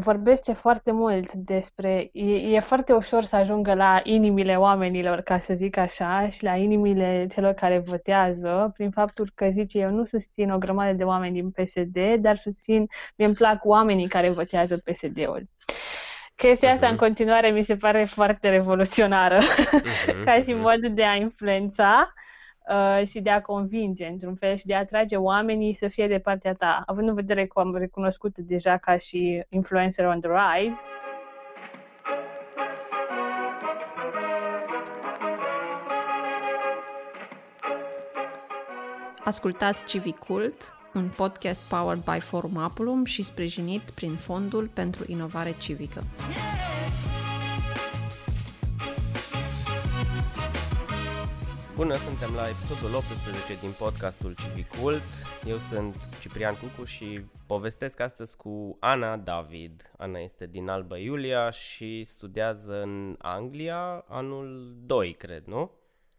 vorbește 0.00 0.52
foarte 0.52 0.92
mult 0.92 1.32
despre. 1.32 2.10
E, 2.12 2.34
e 2.34 2.60
foarte 2.60 2.92
ușor 2.92 3.24
să 3.24 3.36
ajungă 3.36 3.74
la 3.74 4.00
inimile 4.04 4.56
oamenilor, 4.56 5.20
ca 5.20 5.38
să 5.38 5.54
zic 5.54 5.76
așa, 5.76 6.28
și 6.28 6.44
la 6.44 6.56
inimile 6.56 7.26
celor 7.34 7.52
care 7.52 7.78
votează, 7.78 8.70
prin 8.74 8.90
faptul 8.90 9.30
că 9.34 9.48
zice 9.50 9.78
eu 9.78 9.90
nu 9.90 10.04
susțin 10.04 10.50
o 10.50 10.58
grămadă 10.58 10.92
de 10.92 11.04
oameni 11.04 11.34
din 11.34 11.50
PSD, 11.50 12.14
dar 12.18 12.36
susțin, 12.36 12.86
mi 13.16 13.24
îmi 13.24 13.34
plac 13.34 13.64
oamenii 13.64 14.08
care 14.08 14.30
votează 14.30 14.76
PSD-ul. 14.76 15.48
Chestia 16.34 16.72
asta 16.72 16.86
uh-huh. 16.86 16.90
în 16.90 16.96
continuare 16.96 17.50
mi 17.50 17.62
se 17.62 17.76
pare 17.76 18.04
foarte 18.04 18.48
revoluționară 18.48 19.38
uh-huh. 19.38 20.24
ca 20.24 20.40
și 20.40 20.52
mod 20.52 20.86
de 20.86 21.04
a 21.04 21.14
influența 21.14 22.12
uh, 22.14 22.28
și 23.04 23.20
de 23.20 23.30
a 23.30 23.42
convinge, 23.42 24.06
într-un 24.06 24.34
fel, 24.34 24.56
și 24.56 24.66
de 24.66 24.74
a 24.74 24.78
atrage 24.78 25.16
oamenii 25.16 25.74
să 25.74 25.88
fie 25.88 26.08
de 26.08 26.18
partea 26.18 26.54
ta. 26.54 26.82
Având 26.86 27.08
în 27.08 27.14
vedere 27.14 27.46
că 27.46 27.60
am 27.60 27.76
recunoscut 27.76 28.38
deja 28.38 28.76
ca 28.76 28.98
și 28.98 29.44
influencer 29.48 30.06
on 30.06 30.20
the 30.20 30.30
rise, 30.30 30.80
Ascultați 39.24 39.86
Civicult, 39.86 40.74
un 40.94 41.10
podcast 41.16 41.60
powered 41.60 42.02
by 42.04 42.20
Forum 42.20 42.56
Apulum 42.56 43.04
și 43.04 43.22
sprijinit 43.22 43.80
prin 43.80 44.14
Fondul 44.14 44.70
pentru 44.74 45.04
Inovare 45.06 45.54
Civică. 45.58 46.02
Bună, 51.80 51.94
suntem 51.94 52.34
la 52.34 52.48
episodul 52.48 52.94
18 52.94 53.54
din 53.60 53.72
podcastul 53.78 54.34
Civicult. 54.34 55.10
Eu 55.46 55.56
sunt 55.56 55.96
Ciprian 56.20 56.54
Cucu 56.54 56.84
și 56.84 57.20
povestesc 57.46 58.00
astăzi 58.00 58.36
cu 58.36 58.76
Ana 58.80 59.16
David. 59.16 59.90
Ana 59.96 60.18
este 60.18 60.46
din 60.46 60.68
Alba 60.68 60.98
Iulia 60.98 61.50
și 61.50 62.04
studiază 62.04 62.82
în 62.82 63.16
Anglia 63.18 64.04
anul 64.08 64.74
2, 64.86 65.12
cred, 65.12 65.44
nu? 65.44 65.70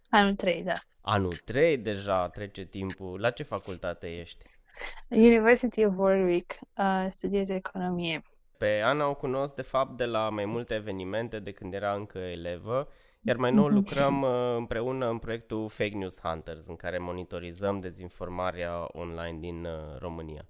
Anul 0.10 0.36
3, 0.36 0.64
da. 0.64 0.74
Anul 1.02 1.36
3 1.36 1.78
deja 1.78 2.28
trece 2.28 2.66
timpul. 2.66 3.20
La 3.20 3.30
ce 3.30 3.44
facultate 3.44 4.20
ești? 4.20 4.46
University 5.10 5.86
of 5.86 5.94
Warwick, 5.98 6.60
uh, 6.78 7.06
studiez 7.10 7.50
economie. 7.50 8.24
Pe 8.58 8.82
Ana 8.84 9.08
o 9.08 9.16
cunosc 9.16 9.56
de 9.56 9.62
fapt 9.62 9.98
de 9.98 10.06
la 10.06 10.30
mai 10.30 10.46
multe 10.46 10.74
evenimente 10.74 11.40
de 11.40 11.52
când 11.52 11.74
era 11.74 11.94
încă 11.94 12.18
elevă, 12.18 12.88
iar 13.22 13.36
mai 13.36 13.52
nou 13.52 13.66
mhm. 13.66 13.74
lucrăm 13.74 14.22
uh, 14.22 14.56
împreună 14.58 15.10
în 15.10 15.18
proiectul 15.18 15.70
Fake 15.70 15.98
News 15.98 16.20
Hunters, 16.22 16.68
în 16.68 16.76
care 16.76 16.98
monitorizăm 16.98 17.80
dezinformarea 17.80 18.88
online 18.92 19.38
din 19.40 19.66
uh, 19.66 19.98
România. 20.00 20.46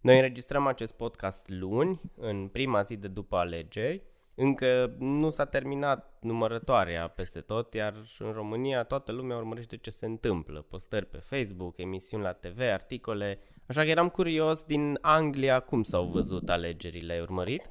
Noi 0.00 0.16
înregistrăm 0.16 0.66
acest 0.66 0.96
podcast 0.96 1.48
luni, 1.48 2.00
în 2.16 2.48
prima 2.48 2.82
zi 2.82 2.96
de 2.96 3.08
după 3.08 3.36
alegeri, 3.36 4.02
încă 4.34 4.94
nu 4.98 5.30
s-a 5.30 5.44
terminat 5.44 6.18
numărătoarea 6.20 7.08
peste 7.08 7.40
tot, 7.40 7.74
iar 7.74 7.94
în 8.18 8.32
România 8.32 8.82
toată 8.82 9.12
lumea 9.12 9.36
urmărește 9.36 9.76
ce 9.76 9.90
se 9.90 10.06
întâmplă. 10.06 10.60
Postări 10.60 11.06
pe 11.06 11.18
Facebook, 11.18 11.78
emisiuni 11.78 12.22
la 12.22 12.32
TV, 12.32 12.60
articole. 12.60 13.40
Așa 13.66 13.82
că 13.82 13.88
eram 13.88 14.08
curios 14.08 14.64
din 14.64 14.98
Anglia 15.00 15.60
cum 15.60 15.82
s-au 15.82 16.04
văzut 16.04 16.48
alegerile. 16.48 17.12
Ai 17.12 17.20
urmărit? 17.20 17.62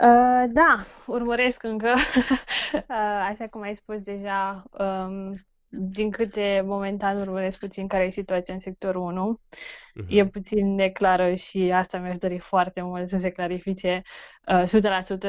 Uh, 0.00 0.44
da, 0.48 0.86
urmăresc 1.06 1.62
încă. 1.62 1.94
uh, 2.74 3.26
așa 3.28 3.46
cum 3.50 3.62
ai 3.62 3.74
spus 3.74 4.00
deja, 4.00 4.64
um, 4.70 5.34
din 5.68 6.10
câte 6.10 6.62
momentan 6.64 7.20
urmăresc 7.20 7.58
puțin 7.58 7.86
care 7.86 8.04
e 8.04 8.10
situația 8.10 8.54
în 8.54 8.60
sectorul 8.60 9.02
1. 9.02 9.40
Uh-huh. 9.40 10.06
E 10.08 10.26
puțin 10.26 10.74
neclară 10.74 11.34
și 11.34 11.72
asta 11.74 11.98
mi-aș 11.98 12.16
dori 12.16 12.38
foarte 12.38 12.82
mult 12.82 13.08
să 13.08 13.16
se 13.18 13.30
clarifice 13.30 14.02
uh, 14.46 14.62
100% 14.62 14.64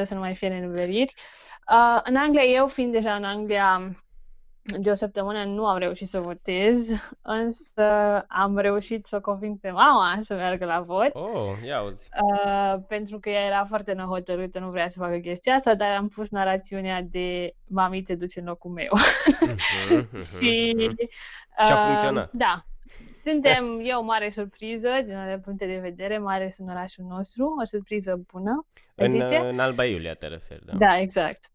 să 0.02 0.14
nu 0.14 0.20
mai 0.20 0.34
fie 0.34 0.48
nenumeriri. 0.48 1.14
Uh, 1.70 2.00
în 2.02 2.16
Anglia, 2.16 2.42
eu 2.42 2.68
fiind 2.68 2.92
deja 2.92 3.14
în 3.14 3.24
Anglia 3.24 3.96
de 4.64 4.90
o 4.90 4.94
săptămână, 4.94 5.44
nu 5.44 5.66
am 5.66 5.78
reușit 5.78 6.08
să 6.08 6.20
votez, 6.20 6.88
însă 7.22 7.82
am 8.28 8.58
reușit 8.58 9.06
să 9.06 9.16
o 9.16 9.20
conving 9.20 9.60
pe 9.60 9.70
mama 9.70 10.18
să 10.22 10.34
meargă 10.34 10.64
la 10.64 10.80
vot. 10.80 11.10
Oh, 11.12 11.52
ia 11.66 11.82
uzi. 11.82 12.08
Uh, 12.22 12.74
pentru 12.88 13.18
că 13.18 13.30
ea 13.30 13.44
era 13.44 13.64
foarte 13.64 13.92
nehotărâtă, 13.92 14.58
nu 14.58 14.70
vrea 14.70 14.88
să 14.88 14.98
facă 14.98 15.16
chestia 15.16 15.54
asta, 15.54 15.74
dar 15.74 15.96
am 15.96 16.08
pus 16.08 16.30
narațiunea 16.30 17.02
de 17.02 17.54
mami 17.68 18.02
te 18.02 18.14
duce 18.14 18.40
în 18.40 18.46
locul 18.46 18.70
meu. 18.70 18.92
Uh-huh, 18.98 20.02
uh-huh, 20.02 20.38
și, 20.38 20.74
uh, 20.76 21.66
și 21.66 21.72
a 21.72 21.76
funcționat. 21.76 22.32
Da, 22.32 22.64
suntem, 23.12 23.80
e 23.82 23.94
o 23.94 24.02
mare 24.02 24.28
surpriză 24.28 24.90
din 25.04 25.14
ale 25.14 25.38
puncte 25.38 25.66
de 25.66 25.78
vedere, 25.78 26.18
mai 26.18 26.34
ales 26.34 26.58
în 26.58 26.68
orașul 26.68 27.04
nostru, 27.08 27.54
o 27.60 27.64
surpriză 27.64 28.22
bună. 28.32 28.66
În, 28.94 29.08
zice? 29.08 29.36
în 29.36 29.58
Alba 29.58 29.84
Iulia 29.84 30.14
te 30.14 30.26
referi, 30.26 30.64
da? 30.64 30.76
Da, 30.76 30.98
exact. 30.98 31.52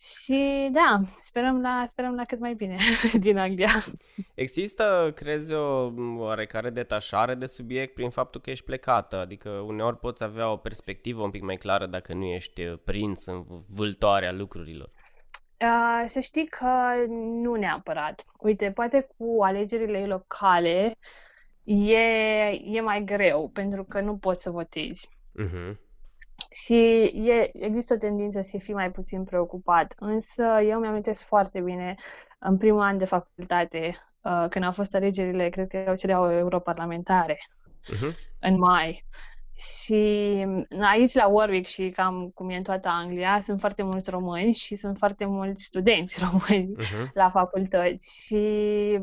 Și 0.00 0.68
da, 0.72 1.00
sperăm 1.18 1.60
la, 1.60 1.84
sperăm 1.86 2.14
la 2.14 2.24
cât 2.24 2.38
mai 2.38 2.54
bine 2.54 2.76
din 3.20 3.38
Anglia. 3.38 3.84
Există, 4.34 5.12
crezi 5.14 5.52
o 5.52 5.92
oarecare 6.16 6.70
detașare 6.70 7.34
de 7.34 7.46
subiect 7.46 7.94
prin 7.94 8.10
faptul 8.10 8.40
că 8.40 8.50
ești 8.50 8.64
plecată? 8.64 9.16
Adică 9.16 9.50
uneori 9.50 9.98
poți 9.98 10.22
avea 10.22 10.50
o 10.50 10.56
perspectivă 10.56 11.22
un 11.22 11.30
pic 11.30 11.42
mai 11.42 11.56
clară 11.56 11.86
dacă 11.86 12.14
nu 12.14 12.24
ești 12.24 12.62
prins 12.62 13.26
în 13.26 13.44
vâltoarea 13.68 14.32
lucrurilor. 14.32 14.90
Uh, 15.60 16.04
să 16.08 16.20
știi 16.20 16.46
că 16.46 16.94
nu 17.42 17.54
neapărat. 17.54 18.24
Uite, 18.38 18.70
poate 18.70 19.08
cu 19.16 19.42
alegerile 19.42 20.06
locale 20.06 20.96
e, 21.64 21.98
e 22.64 22.80
mai 22.80 23.04
greu, 23.04 23.48
pentru 23.48 23.84
că 23.84 24.00
nu 24.00 24.16
poți 24.16 24.42
să 24.42 24.50
votezi. 24.50 25.08
Uh-huh. 25.44 25.89
Și 26.50 27.02
e, 27.14 27.50
există 27.52 27.94
o 27.94 27.96
tendință 27.96 28.40
să 28.42 28.58
fii 28.58 28.74
mai 28.74 28.90
puțin 28.90 29.24
preocupat. 29.24 29.94
Însă 29.98 30.42
eu 30.42 30.80
mi-am 30.80 30.94
foarte 31.22 31.60
bine 31.60 31.94
în 32.38 32.56
primul 32.56 32.80
an 32.80 32.98
de 32.98 33.04
facultate, 33.04 33.96
uh, 34.20 34.46
când 34.48 34.64
au 34.64 34.72
fost 34.72 34.94
alegerile, 34.94 35.48
cred 35.48 35.68
că 35.68 35.76
erau 35.76 35.96
cele 35.96 36.12
europarlamentare, 36.12 37.38
uh-huh. 37.94 38.14
în 38.40 38.58
mai. 38.58 39.04
Și 39.60 40.02
aici 40.80 41.12
la 41.12 41.26
Warwick 41.26 41.68
și 41.68 41.88
cam 41.88 42.30
cum 42.34 42.50
e 42.50 42.56
în 42.56 42.62
toată 42.62 42.88
Anglia, 42.88 43.40
sunt 43.40 43.60
foarte 43.60 43.82
mulți 43.82 44.10
români 44.10 44.52
și 44.52 44.76
sunt 44.76 44.96
foarte 44.98 45.24
mulți 45.24 45.64
studenți 45.64 46.18
români 46.30 46.74
uh-huh. 46.78 47.12
la 47.14 47.30
facultăți 47.30 48.24
și 48.26 48.38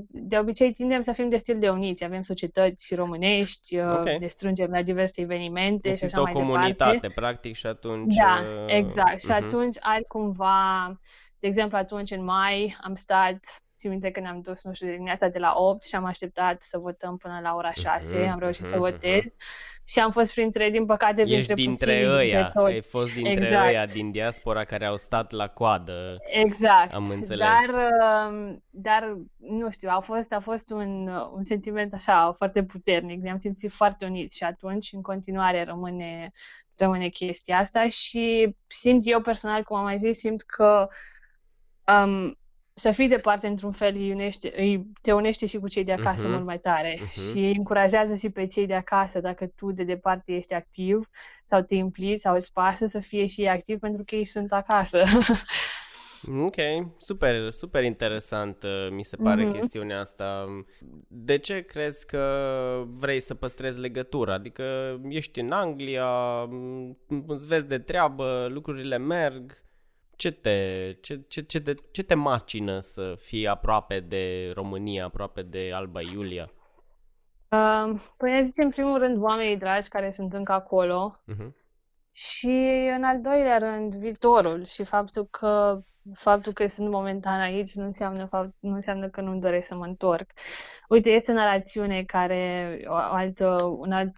de 0.07 0.38
obicei 0.38 0.73
tindem 0.73 1.01
să 1.01 1.12
fim 1.12 1.29
destul 1.29 1.59
de 1.59 1.69
uniți. 1.69 2.03
Avem 2.03 2.22
societăți 2.22 2.95
românești, 2.95 3.78
uh, 3.78 3.95
okay. 3.97 4.18
ne 4.18 4.28
strângem 4.28 4.69
la 4.72 4.81
diverse 4.81 5.22
evenimente 5.22 5.90
Există 5.90 6.07
și 6.07 6.13
așa 6.13 6.22
o 6.22 6.23
mai 6.23 6.34
comunitate, 6.34 6.91
departe. 6.91 7.19
practic, 7.19 7.56
și 7.56 7.68
atunci... 7.68 8.16
Da, 8.16 8.39
uh, 8.39 8.66
exact. 8.68 9.16
Uh-huh. 9.16 9.25
Și 9.25 9.31
atunci 9.31 9.78
ai 9.79 10.01
cumva, 10.07 10.91
de 11.39 11.47
exemplu, 11.47 11.78
atunci 11.78 12.12
în 12.12 12.24
mai 12.24 12.78
am 12.81 12.95
stat 12.95 13.62
Țin 13.78 13.90
minte 13.90 14.12
că 14.12 14.20
ne-am 14.20 14.42
dus, 14.42 14.64
nu 14.64 14.74
știu, 14.74 14.88
dimineața 14.88 15.28
de 15.28 15.40
la 15.40 15.54
8 15.56 15.84
și 15.84 15.96
am 15.96 16.06
așteptat 16.06 16.62
să 16.62 16.78
votăm 16.78 17.18
până 17.18 17.40
la 17.44 17.56
ora 17.56 17.72
6, 17.72 18.16
uh-huh, 18.16 18.32
am 18.32 18.40
reușit 18.40 18.66
uh-huh, 18.66 18.70
să 18.70 18.78
votez. 18.78 19.22
Uh-huh 19.24 19.78
și 19.88 20.00
am 20.00 20.12
fost 20.12 20.34
printre, 20.34 20.70
din 20.70 20.86
păcate, 20.86 21.22
Ești 21.22 21.54
printre 21.54 21.56
dintre 21.56 21.94
puțini, 21.94 22.16
ăia, 22.16 22.50
toți. 22.50 22.72
ai 22.72 22.82
fost 22.82 23.14
dintre 23.14 23.44
exact. 23.44 23.68
ăia 23.68 23.86
din 23.86 24.12
diaspora 24.12 24.64
care 24.64 24.86
au 24.86 24.98
stat 24.98 25.32
la 25.32 25.48
coadă. 25.48 26.18
Exact. 26.20 26.94
Am 26.94 27.10
înțeles. 27.10 27.48
Dar, 27.48 27.92
um, 28.30 28.64
dar 28.70 29.18
nu 29.38 29.72
știu, 29.72 29.90
a 29.92 30.00
fost, 30.00 30.34
a 30.34 30.40
fost 30.40 30.70
un, 30.70 31.08
un 31.08 31.44
sentiment 31.44 31.94
așa 31.94 32.34
foarte 32.38 32.64
puternic. 32.64 33.22
Ne-am 33.22 33.40
simțit 33.40 33.72
foarte 33.72 34.06
uniți 34.06 34.38
și 34.38 34.44
atunci, 34.44 34.90
în 34.92 35.02
continuare, 35.02 35.64
rămâne, 35.64 36.32
rămâne 36.76 37.08
chestia 37.08 37.58
asta 37.58 37.90
și 37.90 38.56
simt 38.68 39.02
eu 39.04 39.22
personal, 39.22 39.64
cum 39.64 39.78
am 39.78 39.84
mai 39.84 39.98
zis, 39.98 40.18
simt 40.18 40.42
că 40.42 40.88
um, 41.94 42.38
să 42.80 42.92
fii 42.92 43.08
departe 43.08 43.48
într-un 43.48 43.72
fel 43.72 43.96
îi 43.96 44.12
unește, 44.12 44.54
îi, 44.56 44.88
te 45.02 45.12
unește 45.14 45.46
și 45.46 45.58
cu 45.58 45.68
cei 45.68 45.84
de 45.84 45.92
acasă 45.92 46.26
uh-huh. 46.26 46.30
mult 46.30 46.46
mai 46.46 46.60
tare 46.60 46.96
uh-huh. 46.96 47.12
și 47.12 47.38
îi 47.38 47.56
încurajează 47.56 48.16
și 48.16 48.30
pe 48.30 48.48
cei 48.48 48.66
de 48.66 48.74
acasă 48.74 49.20
dacă 49.20 49.52
tu 49.56 49.72
de 49.72 49.84
departe 49.84 50.34
ești 50.36 50.54
activ 50.54 51.10
sau 51.44 51.62
te 51.62 51.76
implici 51.76 52.20
sau 52.20 52.36
îți 52.36 52.54
pasă 52.54 52.86
să 52.86 53.00
fie 53.00 53.26
și 53.26 53.42
ei 53.42 53.50
activ 53.50 53.80
pentru 53.80 54.04
că 54.06 54.16
ei 54.16 54.25
sunt 54.25 54.51
acasă. 54.51 55.04
Ok, 56.42 56.56
super, 56.98 57.50
super 57.50 57.84
interesant 57.84 58.63
uh, 58.63 58.88
mi 58.92 59.04
se 59.04 59.16
pare 59.16 59.46
mm-hmm. 59.46 59.51
chestiunea 59.51 60.00
asta. 60.00 60.46
De 61.07 61.38
ce 61.38 61.62
crezi 61.62 62.06
că 62.06 62.84
vrei 62.88 63.19
să 63.19 63.34
păstrezi 63.34 63.80
legătura? 63.80 64.34
Adică 64.34 65.00
ești 65.10 65.40
în 65.40 65.51
Anglia, 65.51 66.10
îți 67.28 67.48
vezi 67.48 67.68
de 67.68 67.78
treabă, 67.78 68.48
lucrurile 68.50 68.98
merg, 68.98 69.67
ce 70.18 70.31
te, 70.31 70.92
ce, 71.02 71.25
ce, 71.28 71.42
ce, 71.42 71.60
te, 71.60 71.74
ce 71.92 72.04
te 72.04 72.14
macină 72.14 72.80
să 72.80 73.16
fii 73.19 73.48
aproape 73.48 74.00
de 74.00 74.52
România, 74.54 75.06
aproape 75.06 75.42
de 75.42 75.72
Alba 75.74 76.02
Iulia? 76.02 76.52
Uh, 77.50 78.00
păi 78.18 78.44
zice 78.44 78.62
în 78.62 78.69
primul 78.69 78.98
rând 78.98 79.22
oamenii 79.22 79.58
dragi 79.58 79.88
care 79.88 80.12
sunt 80.12 80.34
încă 80.34 80.52
acolo 80.52 81.22
uh-huh. 81.31 81.52
și 82.12 82.90
în 82.96 83.04
al 83.04 83.22
doilea 83.22 83.58
rând 83.58 83.96
viitorul 83.96 84.66
și 84.66 84.84
faptul 84.84 85.25
că 85.25 85.81
faptul 86.14 86.54
că 86.54 86.68
sunt 86.68 86.90
momentan 86.90 87.40
aici 87.40 87.74
nu 87.74 87.84
înseamnă, 87.84 88.25
fapt, 88.25 88.56
nu 88.60 88.74
înseamnă 88.74 89.10
că 89.10 89.22
nu-mi 89.22 89.42
doresc 89.42 89.68
să 89.68 89.75
mă 89.75 89.86
întorc. 89.86 90.31
Uite, 90.90 91.10
este 91.10 91.31
o 91.31 91.36
narațiune 91.36 92.04
care, 92.04 92.81
o 92.88 92.94
altă, 92.94 93.63
un 93.63 93.92
alt 93.92 94.16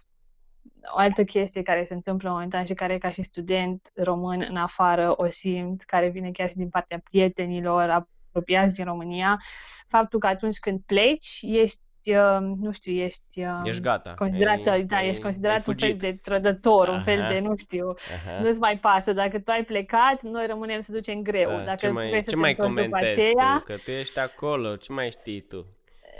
o 0.94 0.98
altă 0.98 1.24
chestie 1.24 1.62
care 1.62 1.84
se 1.84 1.94
întâmplă 1.94 2.30
momentan 2.30 2.64
și 2.64 2.74
care 2.74 2.98
ca 2.98 3.10
și 3.10 3.22
student 3.22 3.90
român 3.94 4.46
în 4.48 4.56
afară 4.56 5.12
o 5.16 5.26
simt, 5.26 5.82
care 5.82 6.08
vine 6.08 6.30
chiar 6.30 6.48
și 6.48 6.56
din 6.56 6.68
partea 6.68 7.00
prietenilor 7.10 8.06
apropiați 8.30 8.74
din 8.74 8.84
România, 8.84 9.40
faptul 9.88 10.18
că 10.18 10.26
atunci 10.26 10.58
când 10.58 10.80
pleci, 10.86 11.38
ești 11.42 11.80
uh, 12.04 12.38
nu 12.40 12.72
știu, 12.72 12.92
ești, 12.92 13.40
uh, 13.44 13.60
ești 13.64 13.82
gata. 13.82 14.14
Considerat, 14.14 14.66
ai, 14.66 14.84
da, 14.84 15.02
ești 15.02 15.22
considerat 15.22 15.66
un 15.66 15.74
fel 15.76 15.96
de 15.96 16.18
trădător, 16.22 16.88
Aha. 16.88 16.96
un 16.96 17.02
fel 17.02 17.26
de, 17.28 17.38
nu 17.38 17.56
știu, 17.56 17.86
Aha. 17.86 18.40
nu-ți 18.42 18.58
mai 18.58 18.78
pasă. 18.78 19.12
Dacă 19.12 19.38
tu 19.38 19.50
ai 19.50 19.64
plecat, 19.64 20.22
noi 20.22 20.46
rămânem 20.46 20.80
să 20.80 20.92
ducem 20.92 21.22
greu. 21.22 21.48
Da, 21.48 21.64
Dacă 21.64 21.76
ce 21.76 21.88
mai, 21.88 22.10
ce 22.10 22.30
să 22.30 22.36
mai 22.36 22.54
comentezi 22.54 23.18
aceea, 23.18 23.56
tu? 23.58 23.64
Că 23.64 23.76
tu 23.84 23.90
ești 23.90 24.18
acolo, 24.18 24.76
ce 24.76 24.92
mai 24.92 25.10
știi 25.10 25.40
tu? 25.40 25.66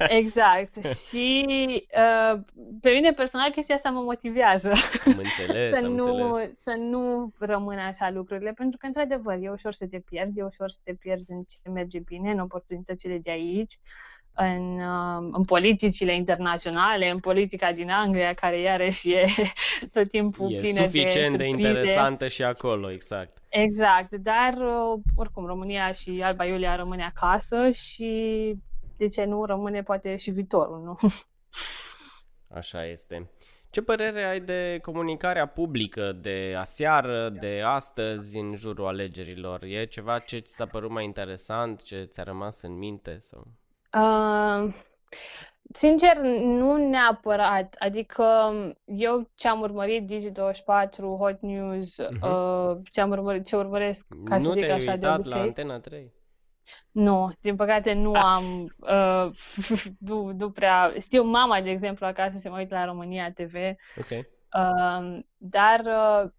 Exact. 0.08 0.74
și 1.08 1.46
uh, 1.96 2.40
pe 2.80 2.90
mine 2.90 3.12
personal 3.12 3.50
chestia 3.50 3.74
asta 3.74 3.90
mă 3.90 4.00
motivează. 4.00 4.72
Am 5.04 5.18
înțeles, 5.18 5.70
să, 5.78 5.84
am 5.84 5.92
nu, 5.92 6.22
înțeles. 6.24 6.62
să 6.62 6.74
nu 6.78 7.32
rămână 7.38 7.80
așa 7.80 8.10
lucrurile, 8.10 8.52
pentru 8.52 8.78
că, 8.78 8.86
într-adevăr, 8.86 9.38
e 9.40 9.50
ușor 9.50 9.72
să 9.72 9.86
te 9.86 9.98
pierzi, 9.98 10.38
e 10.38 10.42
ușor 10.42 10.70
să 10.70 10.78
te 10.84 10.94
pierzi 10.94 11.32
în 11.32 11.42
ce 11.42 11.70
merge 11.70 11.98
bine, 11.98 12.30
în 12.30 12.38
oportunitățile 12.38 13.18
de 13.18 13.30
aici, 13.30 13.78
în, 14.34 14.80
uh, 14.80 15.28
în 15.32 15.44
politicile 15.44 16.14
internaționale, 16.14 17.10
în 17.10 17.18
politica 17.18 17.72
din 17.72 17.90
Anglia, 17.90 18.32
care 18.32 18.60
iarăși 18.60 19.12
e 19.12 19.26
tot 19.92 20.08
timpul 20.08 20.52
e 20.52 20.58
plină 20.58 20.82
suficient 20.82 21.30
de, 21.30 21.36
de 21.36 21.48
interesantă 21.48 22.28
și 22.28 22.42
acolo, 22.42 22.90
exact. 22.90 23.38
Exact, 23.48 24.10
dar 24.16 24.54
uh, 24.54 25.00
oricum 25.16 25.46
România 25.46 25.92
și 25.92 26.20
Alba 26.24 26.44
Iulia 26.44 26.76
rămâne 26.76 27.12
acasă 27.14 27.70
și 27.70 28.54
de 29.00 29.08
ce 29.08 29.24
nu 29.24 29.44
rămâne 29.44 29.82
poate 29.82 30.16
și 30.16 30.30
viitorul, 30.30 30.82
nu? 30.82 30.96
Așa 32.58 32.84
este. 32.84 33.30
Ce 33.70 33.82
părere 33.82 34.24
ai 34.24 34.40
de 34.40 34.78
comunicarea 34.82 35.46
publică 35.46 36.12
de 36.12 36.54
aseară, 36.58 37.28
de 37.28 37.62
astăzi, 37.64 38.38
în 38.38 38.54
jurul 38.54 38.86
alegerilor? 38.86 39.62
E 39.62 39.84
ceva 39.84 40.18
ce 40.18 40.38
ți 40.38 40.54
s-a 40.54 40.66
părut 40.66 40.90
mai 40.90 41.04
interesant, 41.04 41.82
ce 41.82 42.02
ți-a 42.02 42.22
rămas 42.22 42.62
în 42.62 42.78
minte? 42.78 43.16
Sau? 43.20 43.46
Uh, 43.92 44.74
sincer, 45.72 46.16
nu 46.42 46.76
neapărat. 46.76 47.76
Adică 47.78 48.24
eu 48.84 49.30
ce-am 49.34 49.60
urmărit 49.60 50.10
Digi24, 50.12 51.00
Hot 51.18 51.40
News, 51.40 52.02
uh-huh. 52.02 52.20
uh, 52.22 52.76
ce-am 52.90 53.10
urmărit, 53.10 53.46
ce 53.46 53.56
urmăresc, 53.56 54.06
ca 54.24 54.36
nu 54.36 54.42
să 54.42 54.52
zic 54.52 54.60
te-ai 54.60 54.76
așa 54.76 54.96
de 54.96 55.06
uitat 55.06 55.18
obicei. 55.18 55.38
la 55.38 55.44
Antena 55.44 55.78
3? 55.78 56.12
Nu, 56.92 57.32
din 57.40 57.56
păcate 57.56 57.92
nu 57.92 58.12
am, 58.12 58.74
uh, 58.76 59.30
nu, 60.08 60.32
nu 60.32 60.50
prea, 60.50 60.92
știu 61.00 61.22
mama, 61.22 61.60
de 61.60 61.70
exemplu, 61.70 62.06
acasă 62.06 62.38
se 62.38 62.48
mai 62.48 62.60
uită 62.60 62.74
la 62.74 62.84
România 62.84 63.32
TV, 63.32 63.54
Ok. 63.96 64.10
uh, 64.10 65.18
dar 65.36 65.80
uh, 65.84 66.30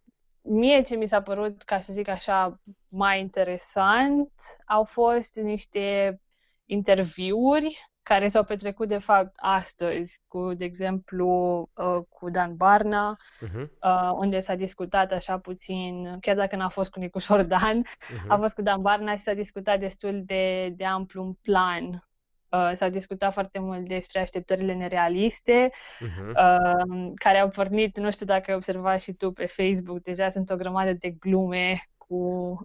mie 0.41 0.81
ce 0.81 0.95
mi 0.95 1.07
s-a 1.07 1.21
părut, 1.21 1.63
ca 1.63 1.79
să 1.79 1.93
zic 1.93 2.07
așa, 2.07 2.61
mai 2.87 3.19
interesant, 3.19 4.31
au 4.65 4.83
fost 4.83 5.35
niște 5.35 6.19
interviuri 6.65 7.90
care 8.03 8.27
s-au 8.27 8.43
petrecut 8.43 8.87
de 8.87 8.97
fapt 8.97 9.33
astăzi, 9.35 10.21
cu, 10.27 10.53
de 10.53 10.65
exemplu, 10.65 11.27
uh, 11.75 12.03
cu 12.09 12.29
Dan 12.29 12.55
Barna, 12.55 13.17
Uh-huh. 13.47 13.67
uh, 13.81 14.11
unde 14.13 14.39
s-a 14.39 14.55
discutat 14.55 15.11
așa 15.11 15.39
puțin, 15.39 16.17
chiar 16.19 16.35
dacă 16.35 16.55
n-a 16.55 16.69
fost 16.69 16.91
cu 16.91 16.99
Nicușor 16.99 17.41
Dan, 17.43 17.83
Uh-huh. 17.85 18.27
a 18.27 18.35
fost 18.37 18.55
cu 18.55 18.61
Dan 18.61 18.81
Barna 18.81 19.15
și 19.15 19.21
s-a 19.23 19.33
discutat 19.33 19.79
destul 19.79 20.21
de, 20.25 20.69
de 20.69 20.85
amplu 20.85 21.23
un 21.23 21.33
plan. 21.33 22.05
Uh, 22.49 22.71
s-a 22.75 22.89
discutat 22.89 23.33
foarte 23.33 23.59
mult 23.59 23.87
despre 23.87 24.19
așteptările 24.19 24.73
nerealiste, 24.73 25.71
Uh-huh. 25.71 26.27
uh, 26.27 27.11
care 27.15 27.37
au 27.37 27.49
pornit, 27.49 27.97
nu 27.97 28.11
știu 28.11 28.25
dacă 28.25 28.43
ai 28.51 28.55
observat 28.55 29.01
și 29.01 29.13
tu 29.13 29.31
pe 29.31 29.45
Facebook, 29.45 30.01
deja 30.01 30.29
sunt 30.29 30.49
o 30.49 30.55
grămadă 30.55 30.93
de 30.93 31.09
glume 31.09 31.89
cu 31.97 32.15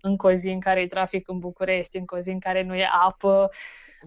încă 0.00 0.26
o 0.26 0.32
zi 0.32 0.48
în 0.48 0.60
care 0.60 0.80
e 0.80 0.86
trafic 0.86 1.28
în 1.28 1.38
București, 1.38 1.96
încă 1.96 2.16
o 2.16 2.18
zi 2.18 2.30
în 2.30 2.38
care 2.38 2.62
nu 2.62 2.74
e 2.74 2.88
apă. 3.06 3.50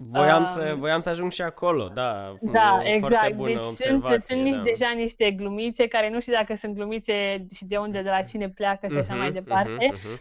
Voiam, 0.08 0.42
Uh, 0.42 0.48
să, 0.48 0.74
voiam 0.78 1.00
să 1.00 1.08
ajung 1.08 1.30
și 1.32 1.42
acolo, 1.42 1.90
da. 1.94 2.34
Da, 2.40 2.80
e 2.84 2.90
o 2.90 2.94
exact. 2.94 3.12
Foarte 3.14 3.34
bună 3.34 3.48
deci 3.48 3.62
observație, 3.64 4.10
sunt, 4.10 4.24
sunt 4.24 4.40
nici 4.42 4.56
da. 4.56 4.62
deja 4.62 4.92
niște 4.96 5.30
glumițe 5.30 5.86
care 5.86 6.10
nu 6.10 6.20
știu 6.20 6.32
dacă 6.32 6.54
sunt 6.54 6.74
glumițe 6.74 7.46
și 7.52 7.64
de 7.64 7.76
unde, 7.76 8.02
de 8.02 8.08
la 8.08 8.22
cine 8.22 8.48
pleacă 8.48 8.88
și 8.88 8.96
așa 8.96 9.10
Mhm, 9.12 9.18
mai 9.18 9.32
departe. 9.32 9.70
mhm, 9.92 9.94
mhm. 9.94 10.20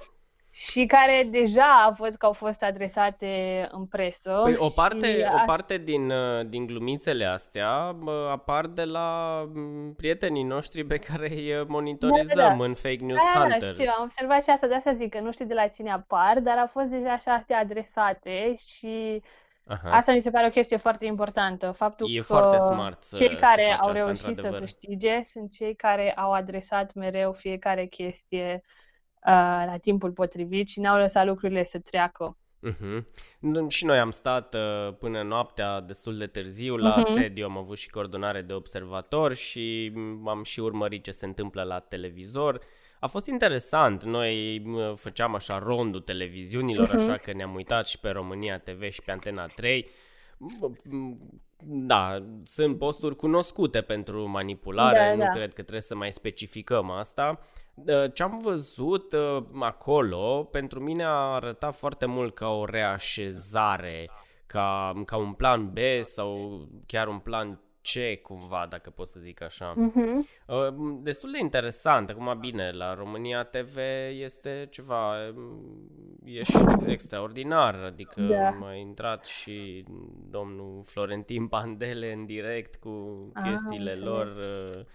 Și 0.52 0.86
care 0.86 1.28
deja 1.32 1.96
văd 1.98 2.16
că 2.16 2.26
au 2.26 2.32
fost 2.34 2.64
adresate 2.64 3.28
în 3.72 3.86
presă. 3.86 4.40
Păi 4.44 4.56
o 4.58 4.66
și 4.68 4.74
parte, 4.74 5.22
o 5.24 5.26
asta- 5.28 5.44
parte 5.46 5.78
din, 5.78 6.10
uh, 6.10 6.46
din 6.48 6.66
glumițele 6.66 7.26
astea 7.26 7.92
bă, 8.04 8.30
apar 8.32 8.68
de 8.68 8.84
la 8.84 9.42
m, 9.54 9.94
prietenii 9.98 10.44
noștri 10.44 10.84
pe 10.84 10.98
care 10.98 11.30
îi 11.32 11.66
monitorizăm 11.68 12.36
Da, 12.38 12.50
da, 12.50 12.56
da. 12.58 12.64
în 12.64 12.74
Fake 12.74 12.98
News 13.06 13.22
Da, 13.34 13.40
da, 13.40 13.50
Hunters. 13.50 13.74
știu, 13.80 13.92
am 13.98 14.04
observat 14.04 14.44
și 14.44 14.50
asta, 14.50 14.68
de 14.68 14.76
asta 14.76 14.94
zic 14.94 15.10
că 15.10 15.20
nu 15.20 15.32
știu 15.32 15.46
de 15.46 15.54
la 15.54 15.68
cine 15.68 15.92
apar, 15.92 16.40
dar 16.40 16.58
au 16.58 16.68
fost 16.68 16.86
deja 16.86 17.10
așa 17.12 17.32
astea 17.34 17.60
adresate 17.60 18.54
și 18.68 19.22
Aha. 19.70 19.92
asta 19.96 20.12
mi 20.12 20.22
se 20.22 20.30
pare 20.30 20.48
o 20.48 20.50
chestie 20.50 20.78
foarte 20.78 21.06
importantă. 21.06 21.72
Faptul 21.72 22.08
E 22.14 22.18
că 22.18 22.24
foarte 22.24 22.58
smart 22.58 23.04
să- 23.04 23.16
cei 23.16 23.30
să 23.30 23.36
care 23.36 23.62
faci 23.62 23.72
au 23.80 23.90
asta, 23.90 23.92
reușit 24.04 24.22
să 24.24 24.28
într-adevăr. 24.28 24.60
câștige 24.60 25.22
sunt 25.24 25.52
cei 25.52 25.76
care 25.76 26.14
au 26.14 26.32
adresat 26.32 26.94
mereu 26.94 27.32
fiecare 27.34 27.86
chestie 27.86 28.62
uh, 28.64 29.64
la 29.66 29.76
timpul 29.82 30.12
potrivit 30.12 30.68
și 30.68 30.80
n-au 30.80 30.98
lăsat 30.98 31.26
lucrurile 31.26 31.64
să 31.66 31.80
treacă. 31.80 32.38
Mhm. 32.62 33.08
Nu- 33.40 33.70
Și 33.70 33.86
noi 33.86 34.00
am 34.00 34.12
stat 34.12 34.54
uh, 34.54 34.94
până 35.00 35.22
noaptea 35.22 35.80
destul 35.82 36.18
de 36.18 36.28
târziu 36.28 36.76
la 36.78 36.96
Mhm. 36.98 37.08
sediu, 37.14 37.46
am 37.46 37.58
avut 37.58 37.78
și 37.78 37.90
coordonare 37.90 38.42
de 38.42 38.54
observator 38.54 39.34
și 39.34 39.92
m, 39.96 40.28
am 40.28 40.44
și 40.44 40.60
urmărit 40.60 41.04
ce 41.04 41.12
se 41.12 41.26
întâmplă 41.26 41.64
la 41.64 41.80
televizor. 41.80 42.60
A 43.00 43.08
fost 43.08 43.28
interesant, 43.28 44.04
noi 44.04 44.62
m, 44.66 44.96
făceam 44.96 45.36
așa 45.36 45.58
rondul 45.60 46.02
televiziunilor, 46.02 46.88
Mhm. 46.88 46.96
așa 46.98 47.18
că 47.18 47.34
ne-am 47.34 47.56
uitat 47.56 47.88
și 47.88 48.00
pe 48.00 48.10
România 48.10 48.60
TV 48.60 48.90
și 48.90 49.02
pe 49.02 49.12
Antena 49.12 49.46
3. 49.46 49.90
M, 50.38 50.78
m, 50.90 51.18
Da, 51.64 52.26
sunt 52.44 52.78
posturi 52.78 53.16
cunoscute 53.16 53.82
pentru 53.82 54.28
manipulare, 54.30 55.00
Da, 55.00 55.14
nu 55.14 55.20
da. 55.24 55.28
cred 55.30 55.48
că 55.48 55.62
trebuie 55.62 55.82
să 55.82 55.96
mai 55.96 56.14
specificăm 56.14 56.90
asta. 56.92 57.40
Uh, 57.74 58.14
Ce 58.14 58.24
am 58.24 58.40
văzut 58.44 59.14
uh, 59.14 59.44
acolo, 59.60 60.48
pentru 60.52 60.80
mine 60.80 61.04
a 61.04 61.10
arătat 61.10 61.76
foarte 61.76 62.06
mult 62.06 62.34
ca 62.36 62.48
o 62.50 62.66
reașezare, 62.66 64.10
ca, 64.46 64.94
ca 65.06 65.18
un 65.18 65.34
plan 65.34 65.74
B 65.74 65.78
sau 66.02 66.62
chiar 66.86 67.08
un 67.08 67.20
plan 67.20 67.62
C, 67.94 68.22
cumva, 68.22 68.66
dacă 68.70 68.90
pot 68.90 69.08
să 69.08 69.20
zic 69.20 69.42
așa. 69.42 69.74
Mhm. 69.76 70.28
Uh, 70.48 70.98
Destul 71.02 71.32
de 71.32 71.38
interesant. 71.40 72.10
Acum, 72.10 72.38
bine, 72.40 72.72
la 72.72 72.94
România 72.94 73.44
TV 73.44 73.78
este 74.22 74.68
ceva 74.72 75.28
um, 75.36 75.90
e 76.26 76.44
și 76.44 76.58
extraordinar, 76.86 77.76
adică 77.76 78.22
Da. 78.22 78.48
a 78.68 78.74
intrat 78.74 79.26
și 79.26 79.84
domnul 80.30 80.82
Florentin 80.86 81.48
Pandele 81.48 82.12
în 82.14 82.26
direct 82.26 82.76
cu 82.76 82.90
Ah, 83.34 83.50
chestiile 83.50 83.92
înțeles. 83.92 84.10
lor. 84.14 84.28
uh, 84.28 84.86